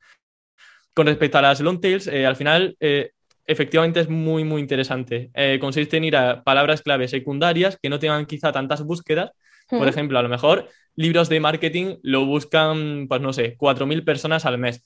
[0.94, 3.12] Con respecto a las long tails, eh, al final, eh,
[3.46, 5.32] efectivamente es muy, muy interesante.
[5.34, 9.32] Eh, consiste en ir a palabras clave secundarias que no tengan quizá tantas búsquedas.
[9.70, 14.46] Por ejemplo, a lo mejor libros de marketing lo buscan, pues no sé, 4.000 personas
[14.46, 14.86] al mes.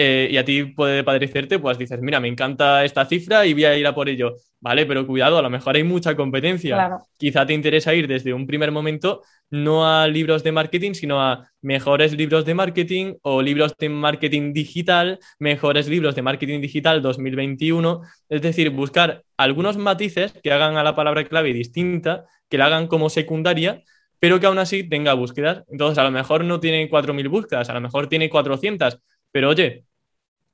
[0.00, 3.64] Eh, y a ti puede parecerte, pues dices, mira, me encanta esta cifra y voy
[3.64, 4.36] a ir a por ello.
[4.60, 6.98] Vale, pero cuidado, a lo mejor hay mucha competencia.
[7.16, 11.50] Quizá te interesa ir desde un primer momento no a libros de marketing, sino a
[11.62, 18.02] mejores libros de marketing o libros de marketing digital, mejores libros de marketing digital 2021.
[18.28, 22.86] Es decir, buscar algunos matices que hagan a la palabra clave distinta, que la hagan
[22.86, 23.82] como secundaria,
[24.20, 25.64] pero que aún así tenga búsquedas.
[25.68, 29.00] Entonces, a lo mejor no tiene 4.000 búsquedas, a lo mejor tiene 400,
[29.32, 29.87] pero oye,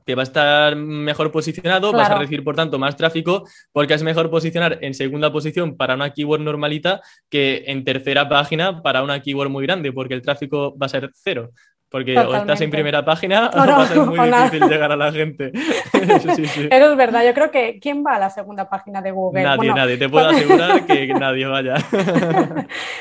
[0.05, 4.03] que va a estar mejor posicionado, vas a recibir por tanto más tráfico, porque es
[4.03, 9.21] mejor posicionar en segunda posición para una keyword normalita que en tercera página para una
[9.21, 11.51] keyword muy grande, porque el tráfico va a ser cero.
[11.95, 15.13] Porque o estás en primera página o, va a ser muy difícil llegar a la
[15.13, 15.53] gente.
[15.93, 17.25] Eso, es verdad.
[17.25, 19.45] Yo creo que ¿quién va a la segunda página de Google?
[19.45, 19.97] Nadie, nadie.
[19.97, 21.77] Te puedo asegurar que nadie vaya.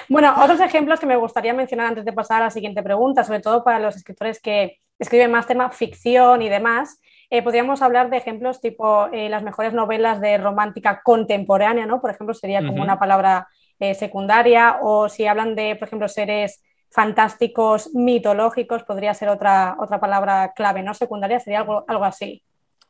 [0.10, 3.39] bueno, otros ejemplos que me gustaría mencionar antes de pasar a la siguiente pregunta, sobre
[3.39, 7.00] todo para los escritores que escriben más tema ficción y demás.
[7.30, 12.02] Eh, podríamos hablar de ejemplos tipo eh, las mejores novelas de romántica contemporánea, ¿no?
[12.02, 13.48] Por ejemplo, sería como una palabra
[13.80, 20.00] eh, secundaria, o si hablan de, por ejemplo, seres fantásticos mitológicos, podría ser otra, otra
[20.00, 20.94] palabra clave, ¿no?
[20.94, 22.44] Secundaria sería algo, algo así.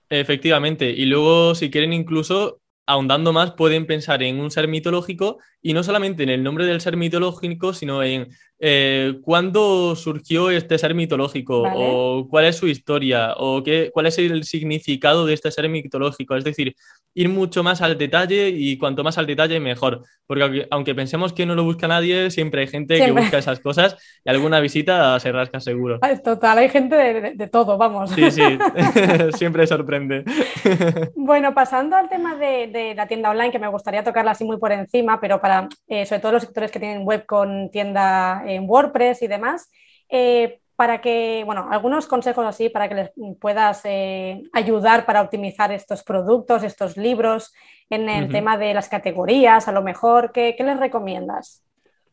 [0.09, 5.73] Efectivamente, y luego si quieren incluso ahondando más, pueden pensar en un ser mitológico y
[5.73, 8.27] no solamente en el nombre del ser mitológico, sino en
[8.59, 14.17] eh, cuándo surgió este ser mitológico o cuál es su historia o qué, cuál es
[14.17, 16.35] el significado de este ser mitológico.
[16.35, 16.75] Es decir,
[17.15, 20.03] ir mucho más al detalle y cuanto más al detalle mejor.
[20.25, 23.97] Porque aunque pensemos que no lo busca nadie, siempre hay gente que busca esas cosas
[24.23, 25.99] y alguna visita se rasca seguro.
[26.23, 26.95] Total, hay gente
[27.35, 28.11] de, todo, vamos.
[28.11, 28.41] Sí, sí,
[29.37, 30.23] siempre sorprende.
[31.15, 34.71] bueno, pasando al tema de, la tienda online, que me gustaría tocarla así muy por
[34.71, 39.21] encima, pero para eh, sobre todo los sectores que tienen web con tienda en WordPress
[39.21, 39.69] y demás,
[40.09, 45.71] eh, para que, bueno, algunos consejos así para que les puedas eh, ayudar para optimizar
[45.71, 47.53] estos productos, estos libros,
[47.89, 51.63] en el tema de las categorías, a lo mejor, ¿qué, les recomiendas?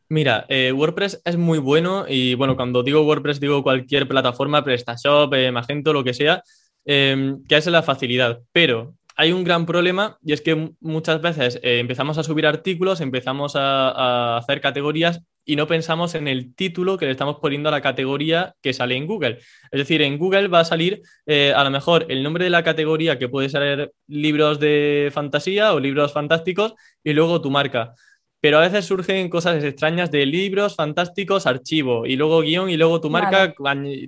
[0.09, 5.33] Mira, eh, WordPress es muy bueno y bueno, cuando digo WordPress digo cualquier plataforma, PrestaShop,
[5.51, 6.43] Magento, lo que sea,
[6.85, 12.17] que es la facilidad, pero hay un gran problema y es que muchas veces empezamos
[12.17, 17.11] a subir artículos, empezamos a, hacer categorías y no pensamos en el título que le
[17.11, 19.39] estamos poniendo a la categoría que sale en Google.
[19.71, 22.63] Es decir, en Google va a salir eh, a lo mejor el nombre de la
[22.63, 27.93] categoría que puede ser libros de fantasía o libros fantásticos y luego tu marca.
[28.39, 32.99] Pero a veces surgen cosas extrañas de libros fantásticos, archivo y luego guion y luego
[32.99, 33.53] tu marca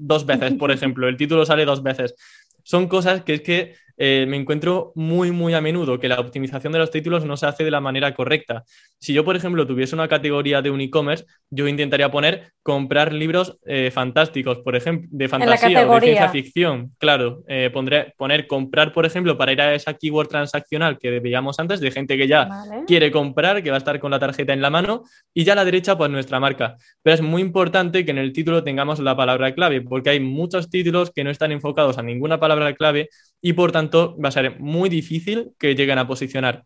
[0.02, 1.08] dos veces, por ejemplo.
[1.08, 2.16] El título sale dos veces.
[2.64, 6.74] Son cosas que es que eh, me encuentro muy, muy a menudo que la optimización
[6.74, 8.64] de los títulos no se hace de la manera correcta.
[9.00, 13.58] Si yo, por ejemplo, tuviese una categoría de un e-commerce, yo intentaría poner comprar libros
[13.66, 16.92] eh, fantásticos, por ejemplo, de fantasía o de ciencia ficción.
[16.98, 21.60] Claro, eh, pondré, poner comprar, por ejemplo, para ir a esa keyword transaccional que veíamos
[21.60, 22.50] antes, de gente que ya
[22.88, 25.04] quiere comprar, que va a estar con la tarjeta en la mano,
[25.34, 26.78] y ya a la derecha, pues nuestra marca.
[27.02, 30.70] Pero es muy importante que en el título tengamos la palabra clave, porque hay muchos
[30.70, 33.10] títulos que no están enfocados a ninguna palabra clave
[33.42, 36.66] y por tanto va a ser muy difícil que lleguen a posicionar.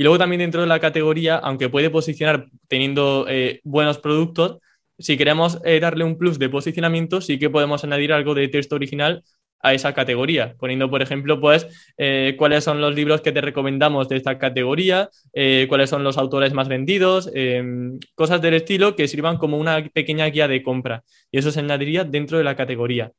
[0.00, 4.58] Y luego también dentro de la categoría, aunque puede posicionar teniendo eh, buenos productos,
[4.98, 8.76] si queremos eh, darle un plus de posicionamiento, sí que podemos añadir algo de texto
[8.76, 9.22] original
[9.62, 11.66] a esa categoría, poniendo, por ejemplo, pues
[11.98, 15.10] eh, cuáles son los libros que te recomendamos de esta categoría,
[15.68, 20.24] cuáles son los autores más vendidos, em, cosas del estilo que sirvan como una pequeña
[20.26, 21.04] guía de compra.
[21.30, 23.12] Y eso se añadiría dentro de la categoría.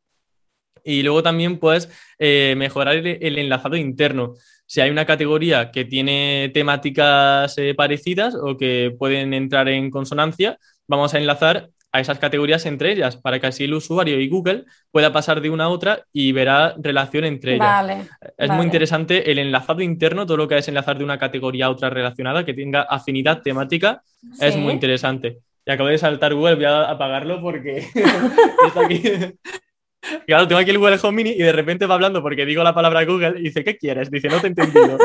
[0.84, 1.90] Y luego también puedes
[2.20, 4.34] eh, mejorar el, enlazado interno.
[4.66, 10.58] Si hay una categoría que tiene temáticas eh, parecidas o que pueden entrar en consonancia,
[10.88, 14.66] vamos a enlazar a esas categorías entre ellas para que así el usuario y Google
[14.92, 18.08] pueda pasar de una a otra y verá relación entre ellas.
[18.38, 21.70] es muy interesante el enlazado interno, todo lo que es enlazar de una categoría a
[21.70, 24.04] otra relacionada, que tenga afinidad temática,
[24.40, 25.40] es muy interesante.
[25.66, 27.78] Y acabo de saltar Google, voy a apagarlo porque
[28.68, 29.04] está aquí.
[30.28, 32.74] Claro, tengo aquí el Google Home Mini y de repente va hablando porque digo la
[32.74, 34.10] palabra Google y dice, ¿qué quieres?
[34.10, 34.98] Dice, no te he entendido.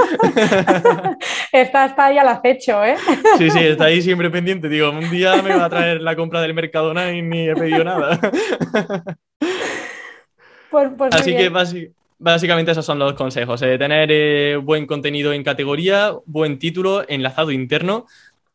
[1.53, 2.97] está, está ahí al acecho, ¿eh?
[3.39, 4.69] Sí, sí, está ahí siempre pendiente.
[4.69, 7.85] Digo, un día me va a traer la compra del Mercadona y ni he pedido
[7.85, 8.19] nada.
[10.69, 11.49] Pues, pues Así que
[12.19, 13.63] básicamente esos son los consejos.
[13.63, 18.07] Eh, tener eh, buen contenido en categoría, buen título, enlazado interno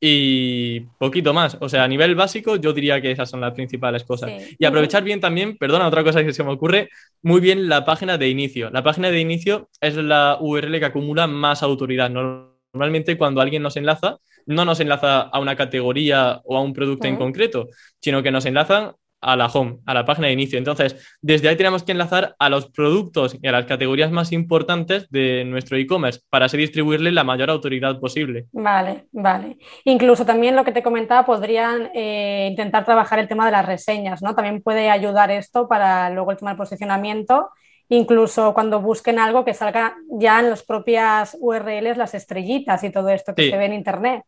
[0.03, 1.57] y poquito más.
[1.61, 4.31] O sea, a nivel básico, yo diría que esas son las principales cosas.
[4.57, 6.89] Y aprovechar bien también, perdona, otra cosa que se me ocurre,
[7.21, 8.71] muy bien la página de inicio.
[8.71, 12.09] La página de inicio es la URL que acumula más autoridad.
[12.09, 17.05] Normalmente cuando alguien nos enlaza, no nos enlaza a una categoría o a un producto
[17.05, 17.67] en concreto,
[17.99, 20.57] sino que nos enlazan a la home, a la página de inicio.
[20.57, 25.09] Entonces, desde ahí tenemos que enlazar a los productos y a las categorías más importantes
[25.09, 28.47] de nuestro e-commerce para así distribuirle la mayor autoridad posible.
[28.51, 29.57] Vale, vale.
[29.85, 34.21] Incluso también lo que te comentaba, podrían eh, intentar trabajar el tema de las reseñas,
[34.21, 34.35] ¿no?
[34.35, 37.49] También puede ayudar esto para luego el tema del posicionamiento
[37.91, 43.09] incluso cuando busquen algo que salga ya en las propias URLs, las estrellitas y todo
[43.09, 44.23] esto que se ve en Internet.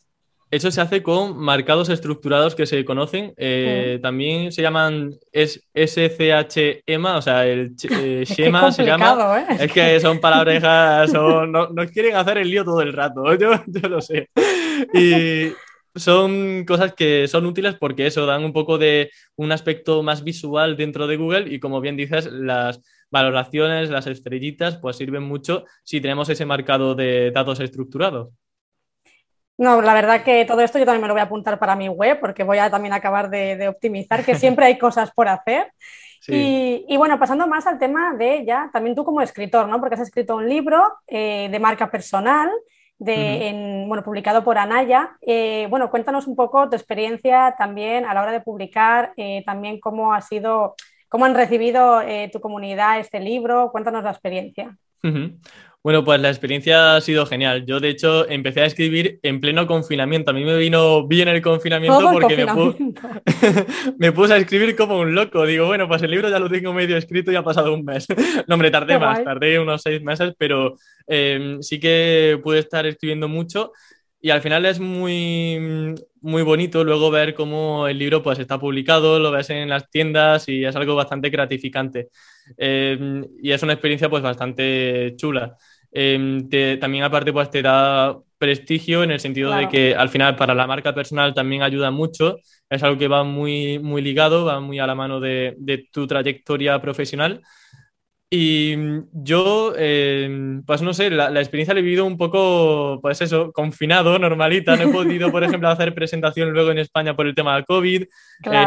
[0.53, 3.33] Eso se hace con marcados estructurados que se conocen.
[3.37, 9.47] Eh, también se llaman SCHEMA, o sea, el eh, Shema se llama.
[9.49, 9.57] ¿eh?
[9.61, 13.89] Es que son palabrejas, no, nos quieren hacer el lío todo el rato, yo, yo
[13.89, 14.29] lo sé.
[14.93, 15.53] Y
[15.95, 20.77] son cosas que son útiles porque eso dan un poco de un aspecto más visual
[20.77, 25.99] dentro de Google y como bien dices, las valoraciones, las estrellitas, pues sirven mucho si
[25.99, 28.29] tenemos ese marcado de datos estructurados.
[29.63, 31.88] No, la verdad que todo esto yo también me lo voy a apuntar para mi
[31.88, 35.71] web porque voy a también acabar de, optimizar, que siempre hay cosas por hacer.
[36.28, 39.80] Y, bueno, pasando más al tema de ya, también tú como escritor, ¿no?
[39.80, 42.49] Porque has escrito un libro eh, de marca personal,
[42.97, 45.15] de, bueno, publicado por Anaya.
[45.21, 49.80] Eh, bueno, cuéntanos un poco tu experiencia también a la hora de publicar, eh, también
[49.80, 50.76] cómo ha sido,
[51.08, 52.02] cómo han recibido
[52.34, 54.76] tu comunidad este libro, cuéntanos la experiencia.
[55.84, 57.65] Bueno, pues la experiencia ha sido genial.
[57.65, 60.32] Yo, de hecho, empecé a escribir en pleno confinamiento.
[60.32, 62.38] A mí me vino bien el confinamiento porque
[63.98, 65.46] Me, puse a escribir como un loco.
[65.46, 68.08] Digo, bueno, pues el libro ya lo tengo medio escrito y ha pasado un mes.
[68.48, 73.28] no, hombre, tardé más, tardé unos seis meses, pero em, sí que pude estar escribiendo
[73.28, 73.74] mucho.
[74.22, 79.19] Y al final es muy, muy bonito luego ver cómo el libro pues, está publicado,
[79.19, 82.08] lo ves en las tiendas y es algo bastante gratificante.
[82.56, 85.58] Em, y es una experiencia pues, bastante chula.
[85.95, 90.56] Em, también aparte pues te da prestigio en el sentido de que al final para
[90.56, 94.79] la marca personal también ayuda mucho, es algo que va muy, muy ligado, va muy
[94.79, 95.56] a la mano de,
[95.91, 97.41] tu trayectoria profesional.
[98.36, 98.75] Y
[99.13, 104.17] yo, em, pues no sé, la, experiencia la he vivido un poco, pues eso, confinado,
[104.19, 104.75] normalita.
[104.75, 108.01] No he podido, por ejemplo, hacer presentación luego en España por el tema del COVID.
[108.01, 108.08] Eh,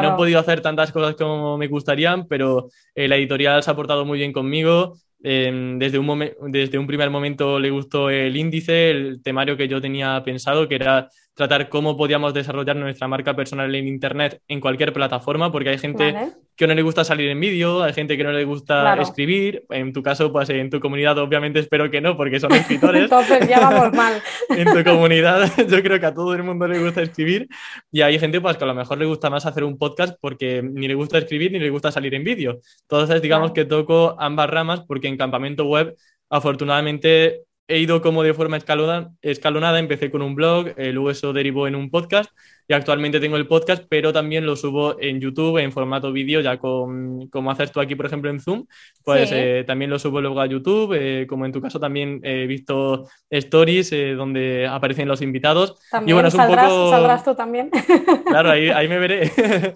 [0.00, 3.76] no he podido hacer tantas cosas como me gustarían, pero eh, la editorial se ha
[3.76, 4.96] portado muy bien conmigo.
[5.22, 9.80] Em, desde, un desde un primer momento le gustó el índice, el temario que yo
[9.80, 14.94] tenía pensado, que era tratar cómo podíamos desarrollar nuestra marca personal en Internet en cualquier
[14.94, 18.32] plataforma, porque hay gente que no le gusta salir en vídeo, hay gente que no
[18.32, 19.66] le gusta escribir.
[19.68, 23.02] En tu caso, pues en tu comunidad obviamente espero que no, porque son escritores.
[23.04, 24.14] Entonces ya vamos mal.
[24.48, 27.46] en tu comunidad yo creo que a todo el mundo le gusta escribir
[27.92, 30.62] y hay gente pues que a lo mejor le gusta más hacer un podcast porque
[30.62, 32.60] ni le gusta escribir ni le gusta salir en vídeo.
[32.88, 35.94] Entonces digamos que toco ambas ramas porque en campamento web
[36.30, 39.78] afortunadamente he ido como de forma escalonada, escalonada.
[39.78, 42.30] empecé con un blog, eh, luego eso derivó en un podcast
[42.68, 46.58] y actualmente tengo el podcast, pero también lo subo en YouTube en formato vídeo, ya
[46.58, 48.66] con, como haces tú aquí, por ejemplo, en Zoom,
[49.04, 52.46] pues eh, también lo subo luego a YouTube, eh, como en tu caso también he
[52.46, 55.76] visto stories donde aparecen los invitados.
[55.90, 56.90] También y bueno, es un poco...
[56.90, 57.70] saldrás tú también.
[58.26, 59.30] Claro, ahí, ahí me veré.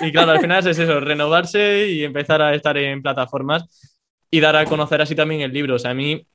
[0.00, 3.92] y claro, al final es eso, renovarse y empezar a estar en plataformas
[4.30, 5.76] y dar a conocer así también el libro.
[5.76, 6.26] O sea, a mí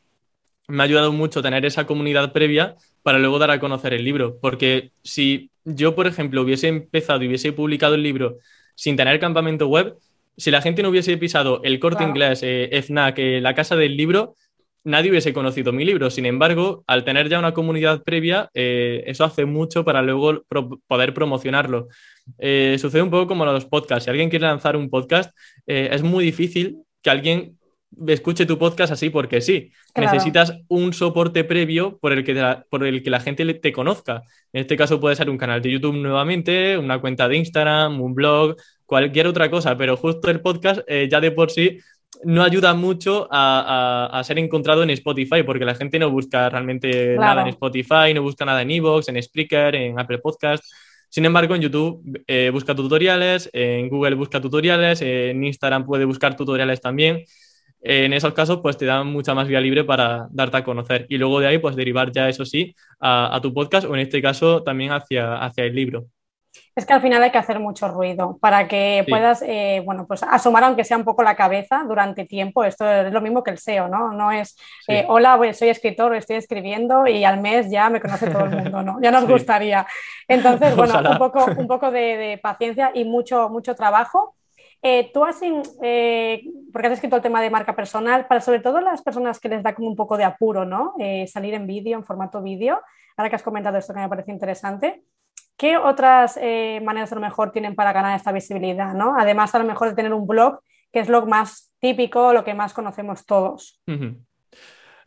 [0.67, 4.37] me ha ayudado mucho tener esa comunidad previa para luego dar a conocer el libro.
[4.41, 8.37] Porque si yo, por ejemplo, hubiese empezado y hubiese publicado el libro
[8.75, 9.95] sin tener campamento web,
[10.35, 13.97] si la gente no hubiese pisado el corte inglés, eh, FNAC, eh, la casa del
[13.97, 14.35] libro,
[14.83, 16.11] nadie hubiese conocido mi libro.
[16.11, 20.43] Sin embargo, al tener ya una comunidad previa, eh, eso hace mucho para luego
[20.87, 21.87] poder promocionarlo.
[22.77, 24.03] sucede un poco como los podcasts.
[24.03, 27.57] Si alguien quiere lanzar un podcast, es muy difícil que alguien
[28.07, 29.71] escuche tu podcast así porque sí.
[29.95, 34.23] Necesitas un soporte previo por el, que la, por el que la gente te conozca.
[34.53, 38.13] En este caso puede ser un canal de YouTube nuevamente, una cuenta de Instagram, un
[38.13, 41.79] blog, cualquier otra cosa, pero justo el podcast eh, ya de por sí
[42.23, 47.43] no ayuda mucho a, ser encontrado en Spotify, porque la gente no busca realmente nada
[47.43, 50.63] en Spotify, no busca nada en Evox, en Spreaker, en Apple Podcast.
[51.09, 56.35] Sin embargo, en YouTube eh, busca tutoriales, en Google busca tutoriales, en Instagram puede buscar
[56.35, 57.23] tutoriales también
[57.81, 61.17] en esos casos pues te dan mucha más vía libre para darte a conocer y
[61.17, 64.63] luego de ahí pues derivar ya eso sí a, tu podcast o en este caso
[64.63, 66.05] también hacia, hacia el libro.
[66.75, 70.21] Es que al final hay que hacer mucho ruido para que puedas, eh, bueno, pues
[70.23, 72.63] asomar aunque sea un poco la cabeza durante tiempo.
[72.63, 74.11] Esto es lo mismo que el SEO, ¿no?
[74.11, 74.55] No es,
[74.87, 78.83] eh, hola, soy escritor, estoy escribiendo y al mes ya me conoce todo el mundo,
[78.83, 79.01] ¿no?
[79.01, 79.87] Ya nos gustaría.
[80.27, 84.35] Entonces, bueno, un poco, un poco de, de, paciencia y mucho, mucho trabajo
[84.81, 85.39] eh, tú has,
[85.81, 89.49] eh, porque has escrito el tema de marca personal, para sobre todo las personas que
[89.49, 90.93] les da como un poco de apuro, ¿no?
[90.99, 92.79] Eh, salir en vídeo, en formato vídeo,
[93.15, 95.03] ahora que has comentado esto que me parece interesante.
[95.59, 96.37] ¿qué otras
[96.83, 98.93] maneras a lo mejor tienen para ganar esta visibilidad?
[98.93, 99.15] ¿no?
[99.17, 100.59] Además, a lo mejor de tener un blog,
[100.93, 103.81] que es lo más típico, lo que más conocemos todos.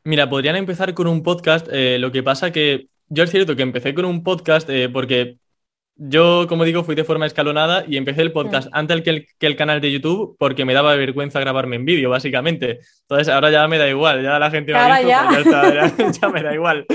[0.03, 1.69] Mira, podrían empezar con un podcast.
[1.71, 5.39] Lo que pasa que yo es cierto que empecé con un podcast porque
[6.03, 9.47] yo, como digo, fui de forma escalonada y empecé el podcast antes que el, que
[9.47, 12.81] el, canal de YouTube porque me daba vergüenza grabarme en vídeo, básicamente.
[13.03, 16.11] Entonces ahora ya me da igual, ya la gente me ha visto, pues ya.
[16.23, 16.87] ya, me da igual.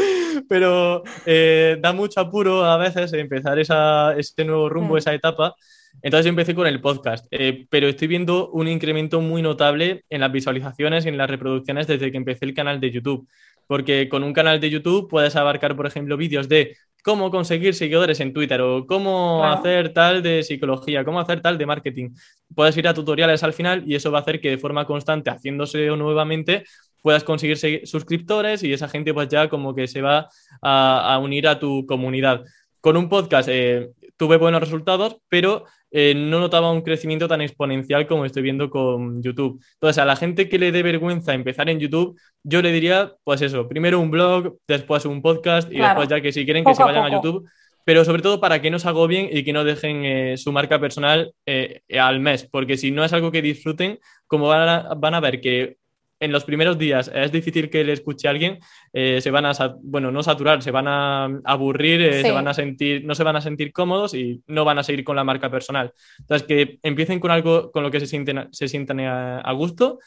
[0.49, 5.55] Pero eh, da mucho apuro a veces empezar esa, ese nuevo rumbo, esa etapa.
[6.01, 10.21] Entonces yo empecé con el podcast, eh, pero estoy viendo un incremento muy notable en
[10.21, 13.27] las visualizaciones y en las reproducciones desde que empecé el canal de YouTube.
[13.67, 18.19] Porque con un canal de YouTube puedes abarcar, por ejemplo, vídeos de cómo conseguir seguidores
[18.19, 22.09] en Twitter o cómo hacer tal de psicología, cómo hacer tal de marketing.
[22.55, 25.29] Puedes ir a tutoriales al final y eso va a hacer que de forma constante,
[25.29, 26.63] haciéndose nuevamente,
[27.03, 30.27] puedas conseguir suscriptores y esa gente pues ya como que se va
[30.63, 32.43] a, unir a tu comunidad.
[32.81, 35.65] Con un podcast eh, tuve buenos resultados, pero
[35.97, 39.63] eh, no notaba un crecimiento tan exponencial como estoy viendo con YouTube.
[39.75, 43.41] Entonces, a la gente que le dé vergüenza empezar en YouTube, yo le diría, pues
[43.41, 46.83] eso, primero un blog, después un podcast y después ya que si quieren que se
[46.83, 47.47] vayan a, YouTube,
[47.85, 50.81] pero sobre todo para que no se bien y que no dejen eh, su marca
[50.81, 55.39] personal eh, al mes, porque si no es algo que disfruten, como van a ver
[55.39, 55.77] que
[56.25, 58.59] en los primeros días es difícil que le escuche a alguien,
[58.91, 62.53] eh, se van a, bueno, no saturar, se van a aburrir, eh, se van a
[62.53, 65.49] sentir, no se van a sentir cómodos y no van a seguir con la marca
[65.49, 65.93] personal.
[66.19, 69.99] Entonces, que empiecen con algo con lo que se sienten, se sientan a, gusto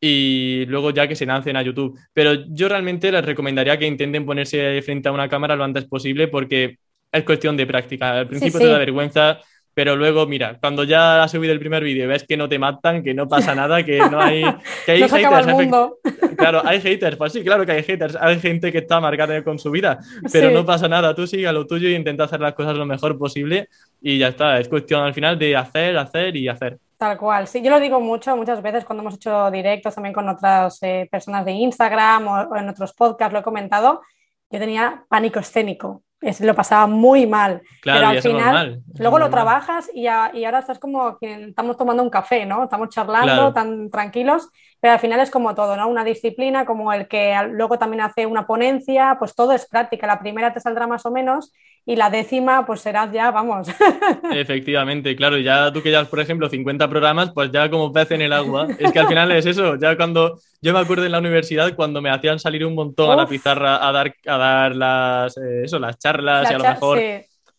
[0.00, 1.98] y luego ya que se lancen a YouTube.
[2.12, 6.28] Pero yo realmente les recomendaría que intenten ponerse frente a una cámara lo antes posible
[6.28, 6.78] porque
[7.10, 8.18] es cuestión de práctica.
[8.18, 9.40] Al principio te da vergüenza,
[9.74, 13.02] pero luego, mira, cuando ya has subido el primer vídeo ves que no te matan,
[13.02, 14.44] que no pasa nada, que no hay,
[14.86, 15.46] que hay haters.
[16.36, 18.16] Claro, hay haters, pues sí, claro que hay haters.
[18.20, 20.00] Hay gente que está marcada con su vida,
[20.32, 21.14] pero no pasa nada.
[21.14, 23.68] Tú sigue a lo tuyo y intenta hacer las cosas lo mejor posible
[24.02, 24.58] y ya está.
[24.58, 26.78] Es cuestión al final de hacer, hacer y hacer.
[26.98, 30.28] Tal cual, sí, yo lo digo mucho, muchas veces cuando hemos hecho directos también con
[30.28, 34.02] otras eh, personas de Instagram o en otros podcasts, lo he comentado,
[34.50, 36.03] yo tenía pánico escénico
[36.40, 37.62] lo pasaba muy mal.
[37.82, 42.46] pero al final, luego lo trabajas y, ahora estás como que estamos tomando un café,
[42.46, 42.64] ¿no?
[42.64, 44.48] Estamos charlando tan tranquilos,
[44.84, 45.88] pero al final es como todo, ¿no?
[45.88, 50.06] Una disciplina, como el que luego también hace una ponencia, pues todo es práctica.
[50.06, 51.54] La primera te saldrá más o menos
[51.86, 53.66] y la décima, pues serás ya, vamos.
[54.30, 58.20] Efectivamente, claro, ya tú que ya, por ejemplo, 50 programas, pues ya como pez en
[58.20, 58.66] el agua.
[58.78, 62.02] Es que al final es eso, ya cuando yo me acuerdo en la universidad cuando
[62.02, 65.78] me hacían salir un montón a la pizarra a dar, a dar las, eh, eso,
[65.78, 66.98] las charlas y a lo mejor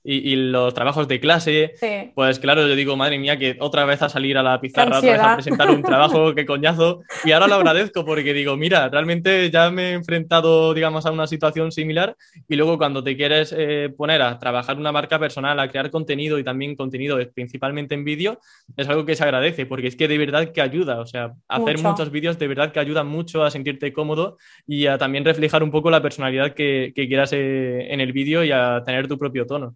[0.07, 1.73] y, los trabajos de clase,
[2.13, 5.11] pues claro, yo digo, madre mía, que otra vez a salir a la pizarra, otra
[5.11, 7.01] vez a presentar un trabajo, qué coñazo.
[7.23, 11.25] Y ahora lo agradezco porque digo, mira, realmente ya me he enfrentado, digamos, a una
[11.25, 12.15] situación similar
[12.47, 16.37] y luego cuando te quieres eh, poner a trabajar una marca personal, a crear contenido
[16.37, 18.39] y también contenido principalmente en vídeo,
[18.77, 21.79] es algo que se agradece porque es que de verdad que ayuda, o sea, hacer
[21.79, 24.37] muchos vídeos de verdad que ayuda mucho a sentirte cómodo
[24.67, 28.51] y a también reflejar un poco la personalidad que, quieras eh, en el vídeo y
[28.51, 29.75] a tener tu propio tono.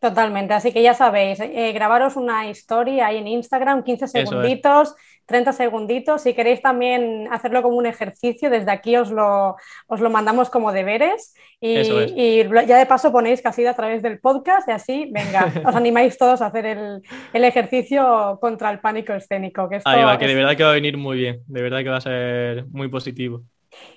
[0.00, 4.94] Totalmente, así que ya sabéis, eh, grabaros una historia ahí en Instagram, 15 segunditos,
[5.26, 6.22] 30 segunditos.
[6.22, 9.56] Si queréis también hacerlo como un ejercicio, desde aquí os lo,
[9.88, 14.00] os lo mandamos como deberes y, ya de paso ponéis que ha sido a través
[14.00, 19.14] del podcast y así, venga, os animáis todos a hacer el, ejercicio contra el pánico
[19.14, 19.68] escénico.
[19.68, 21.88] Que ahí va, que de verdad que va a venir muy bien, de verdad que
[21.88, 23.42] va a ser muy positivo.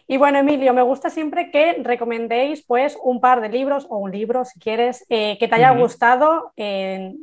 [0.07, 4.11] Y bueno, Emilio, me gusta siempre que recomendéis pues un par de libros o un
[4.11, 6.53] libro, si quieres, eh, que te haya gustado,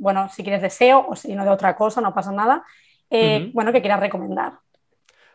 [0.00, 2.64] bueno, si quieres de SEO o si no de otra cosa, no pasa nada,
[3.10, 4.54] eh, bueno, que quieras recomendar.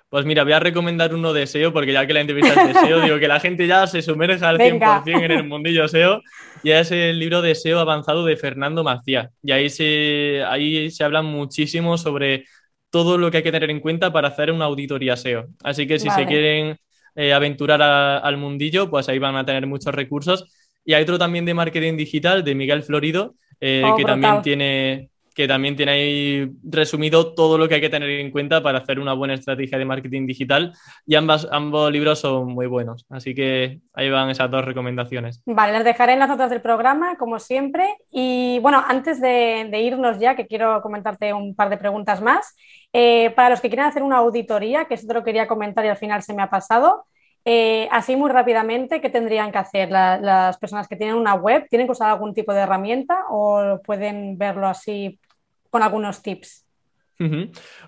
[0.09, 2.79] Pues mira, voy a recomendar uno de SEO, porque ya que la entrevista es de
[2.81, 6.21] SEO, digo que la gente ya se sumerja al 100% en el mundillo SEO,
[6.61, 9.31] y es el libro de SEO avanzado de Fernando Macía.
[9.41, 12.45] Y ahí se, ahí se habla muchísimo sobre
[12.91, 15.47] todo lo que hay que tener en cuenta para hacer una auditoría SEO.
[15.63, 16.77] Así que si se quieren
[17.15, 20.45] eh, aventurar al mundillo, pues ahí van a tener muchos recursos.
[20.85, 25.09] Y hay otro también de marketing digital de Miguel Florido, eh, oh, que también tiene
[25.33, 28.99] que también tiene ahí resumido todo lo que hay que tener en cuenta para hacer
[28.99, 30.73] una buena estrategia de marketing digital
[31.05, 33.05] y ambas, ambos libros son muy buenos.
[33.09, 35.41] Así que ahí van esas dos recomendaciones.
[35.45, 37.97] Vale, las dejaré en las notas del programa, como siempre.
[38.11, 42.55] Y bueno, antes de, irnos ya, que quiero comentarte un par de preguntas más,
[42.93, 45.89] eh, para los que quieran hacer una auditoría, que esto te lo quería comentar y
[45.89, 47.05] al final se me ha pasado,
[47.45, 51.67] eh, así muy rápidamente, ¿qué tendrían que hacer las personas que tienen una web?
[51.69, 55.19] ¿Tienen que usar algún tipo de herramienta o pueden verlo así
[55.69, 56.63] con algunos tips?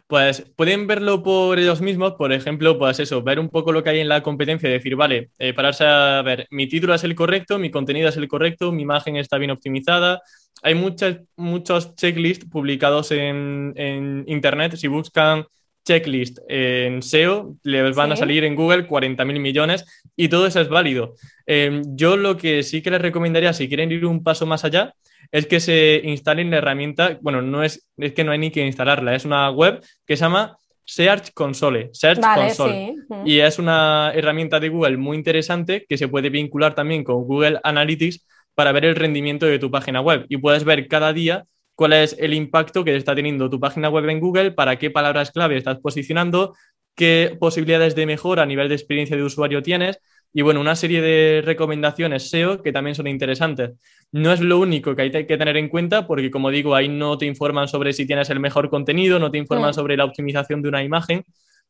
[0.07, 3.89] Pues pueden verlo por ellos mismos, por ejemplo, pues eso, ver un poco lo que
[3.89, 7.59] hay en la competencia decir, vale, eh, pararse a ver, mi título es el correcto,
[7.59, 10.21] mi contenido es el correcto, mi imagen está bien optimizada.
[10.61, 14.75] Hay muchas, muchos checklists publicados en, Internet.
[14.77, 15.45] Si buscan
[15.85, 20.67] checklist en SEO, les van a salir en Google 40.000 millones y todo eso es
[20.67, 21.13] válido.
[21.45, 24.93] Em, yo lo que sí que les recomendaría, si quieren ir un paso más allá,
[25.31, 28.65] es que se instalen la herramienta, bueno, no es, es que no hay ni que
[28.65, 32.95] instalarla, es una web que se llama Search Console, Search Console.
[33.25, 37.59] Y es una herramienta de Google muy interesante que se puede vincular también con Google
[37.63, 40.25] Analytics para ver el rendimiento de tu página web.
[40.29, 44.09] Y puedes ver cada día cuál es el impacto que está teniendo tu página web
[44.09, 46.55] en Google, para qué palabras clave estás posicionando,
[46.95, 49.99] qué posibilidades de mejora a nivel de experiencia de usuario tienes
[50.37, 53.71] y bueno, una serie de recomendaciones SEO que también son interesantes.
[54.11, 57.17] No es lo único que hay que tener en cuenta porque, como digo, ahí no
[57.17, 60.67] te informan sobre si tienes el mejor contenido, no te informan sobre la optimización de
[60.67, 61.23] una imagen,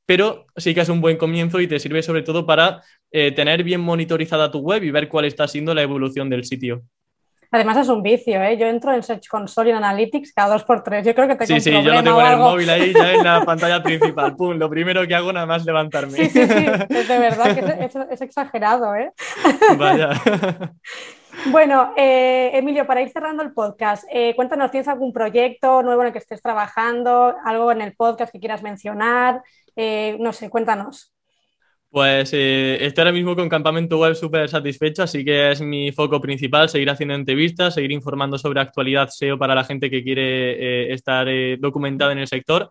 [0.07, 2.81] pero sí que es un buen comienzo y te sirve sobre todo para
[3.11, 6.83] eh, tener bien monitorizada tu web y ver cuál está siendo la evolución del sitio.
[7.55, 8.57] Además es un vicio, ¿eh?
[8.57, 11.05] Yo entro en Search Console y en Analytics cada dos por tres.
[11.05, 13.23] Yo creo que tengo Sí, sí, yo lo tengo en el móvil ahí ya en
[13.23, 14.35] la pantalla principal.
[14.35, 16.11] Pum, lo primero que hago nada más levantarme.
[16.11, 16.65] Sí, sí, sí.
[16.89, 19.13] Es de verdad que es, exagerado, ¿eh?
[19.77, 20.09] Vaya.
[21.51, 26.07] Bueno, eh, Emilio, para ir cerrando el podcast, eh, cuéntanos, ¿tienes algún proyecto nuevo en
[26.07, 27.35] el que estés trabajando?
[27.43, 29.43] ¿Algo en el podcast que quieras mencionar?
[29.75, 31.14] Eh, no sé, cuéntanos.
[31.95, 36.19] Pues eh, estoy ahora mismo con Campamento Web súper satisfecho, así que es mi foco
[36.19, 40.93] principal, seguir haciendo entrevistas, seguir informando sobre actualidad SEO para la gente que quiere eh,
[40.93, 42.69] estar eh, documentada en el sector.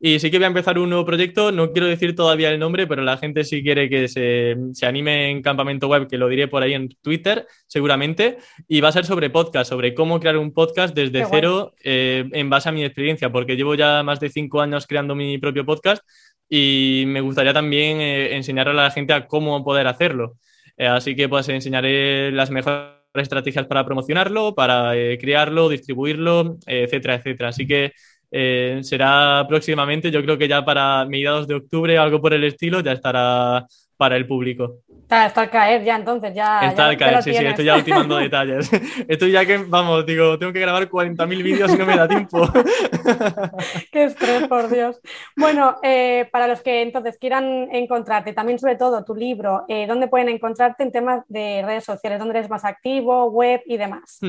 [0.00, 2.86] Y sí que voy a empezar un nuevo proyecto, no quiero decir todavía el nombre,
[2.86, 6.48] pero la gente si quiere que se, se, anime en Campamento Web, que lo diré
[6.48, 10.54] por ahí en Twitter, seguramente, y va a ser sobre podcast, sobre cómo crear un
[10.54, 14.86] podcast desde cero en base a mi experiencia, porque llevo ya más de cinco años
[14.86, 16.02] creando mi propio podcast
[16.48, 20.36] y me gustaría también eh, enseñar a la gente a cómo poder hacerlo.
[20.76, 27.16] Eh, así que pues enseñaré las mejores estrategias para promocionarlo, para eh, crearlo, distribuirlo, etcétera,
[27.16, 27.48] etcétera.
[27.50, 27.92] Así que
[28.82, 32.90] será próximamente, yo creo que ya para mediados de octubre, algo por el estilo, ya
[32.92, 33.64] estará
[33.96, 34.80] para el público.
[35.02, 36.60] Está, está al caer ya, entonces ya.
[36.66, 38.70] Está al caer, sí, sí, estoy ya ultimando detalles.
[39.08, 42.48] Estoy ya que, vamos, digo, tengo que grabar 40.000 vídeos y no me da tiempo.
[43.92, 45.00] Qué estrés, por Dios.
[45.36, 50.08] Bueno, eh, para los que entonces quieran encontrarte, también sobre todo tu libro, eh, ¿dónde
[50.08, 52.18] pueden encontrarte en temas de redes sociales?
[52.18, 54.20] ¿Dónde eres más activo, web y demás?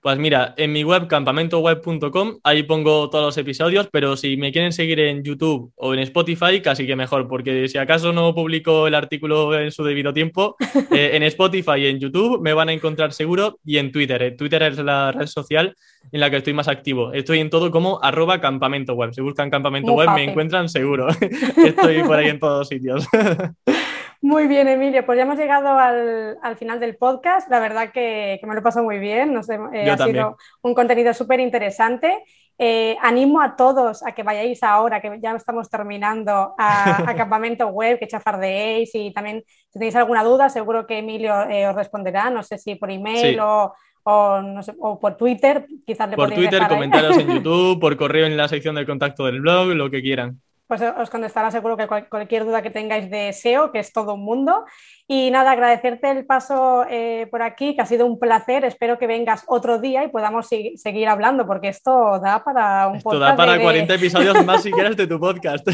[0.00, 4.72] Pues mira, en mi web campamentoweb.com, ahí pongo todos los episodios, pero si me quieren
[4.72, 8.94] seguir en YouTube o en Spotify, casi que mejor, porque si acaso no publico el
[8.94, 10.56] artículo en su debido tiempo,
[10.90, 14.22] eh, en Spotify y en YouTube me van a encontrar seguro y en Twitter.
[14.22, 15.74] Eh, Twitter es la red social
[16.12, 17.12] en la que estoy más activo.
[17.12, 19.12] Estoy en todo como arroba campamento web.
[19.12, 21.08] Si buscan campamento web me encuentran seguro.
[21.64, 23.06] estoy por ahí en todos sitios.
[24.26, 25.06] Muy bien, Emilio.
[25.06, 27.48] Pues ya hemos llegado al, final del podcast.
[27.48, 29.32] La verdad que, me lo he pasado muy bien.
[29.32, 32.24] No sé, eh, ha sido un contenido súper interesante.
[32.58, 38.00] Eh, animo a todos a que vayáis ahora, que ya estamos terminando, a, Campamento Web,
[38.00, 42.42] que chafardeéis y también si tenéis alguna duda, seguro que Emilio eh, os responderá, no
[42.42, 47.78] sé si por email o, o, por Twitter, quizás le Por Twitter, comentarios en YouTube,
[47.78, 51.50] por correo en la sección del contacto del blog, lo que quieran pues os contestará
[51.50, 54.64] seguro que cualquier duda que tengáis de SEO, que es todo un mundo.
[55.06, 58.64] Y nada, agradecerte el paso eh, por aquí, que ha sido un placer.
[58.64, 63.18] Espero que vengas otro día y podamos seguir hablando, porque esto da para un esto
[63.18, 65.66] da para 40 episodios más si quieres de tu podcast.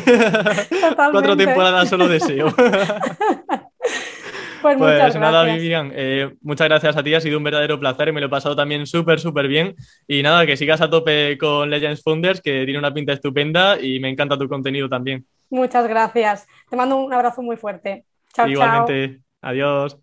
[1.11, 2.49] Cuatro temporadas solo de SEO.
[4.63, 8.21] Pues, pues nada, Vivian, eh, muchas gracias a ti, ha sido un verdadero placer, me
[8.21, 9.75] lo he pasado también súper, súper bien.
[10.07, 13.99] Y nada, que sigas a tope con Legends Founders, que tiene una pinta estupenda y
[13.99, 15.27] me encanta tu contenido también.
[15.51, 16.47] Muchas gracias.
[16.71, 18.05] Te mando un abrazo muy fuerte.
[18.33, 19.21] Chao, Igualmente.
[19.41, 19.99] Adiós.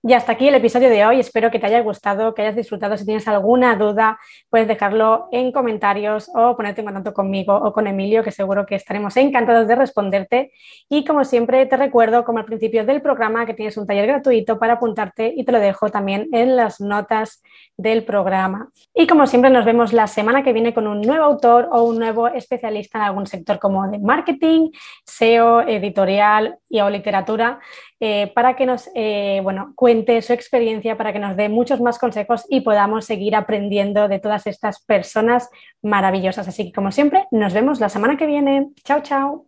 [0.00, 1.18] Y hasta aquí el episodio de hoy.
[1.18, 2.96] Espero que te haya gustado, que hayas disfrutado.
[2.96, 7.88] Si tienes alguna duda, puedes dejarlo en comentarios o ponerte en contacto conmigo o con
[7.88, 10.52] Emilio, que seguro que estaremos encantados de responderte.
[10.88, 14.56] Y como siempre, te recuerdo, como al principio del programa, que tienes un taller gratuito
[14.60, 17.42] para apuntarte y te lo dejo también en las notas
[17.76, 18.70] del programa.
[18.94, 21.98] Y como siempre, nos vemos la semana que viene con un nuevo autor o un
[21.98, 24.70] nuevo especialista en algún sector como de marketing,
[25.04, 27.58] SEO, editorial y o literatura.
[28.00, 31.98] Eh, para que nos eh, bueno, cuente su experiencia, para que nos dé muchos más
[31.98, 35.50] consejos y podamos seguir aprendiendo de todas estas personas
[35.82, 36.46] maravillosas.
[36.46, 38.68] Así que, como siempre, nos vemos la semana que viene.
[38.84, 39.47] Chao, chao.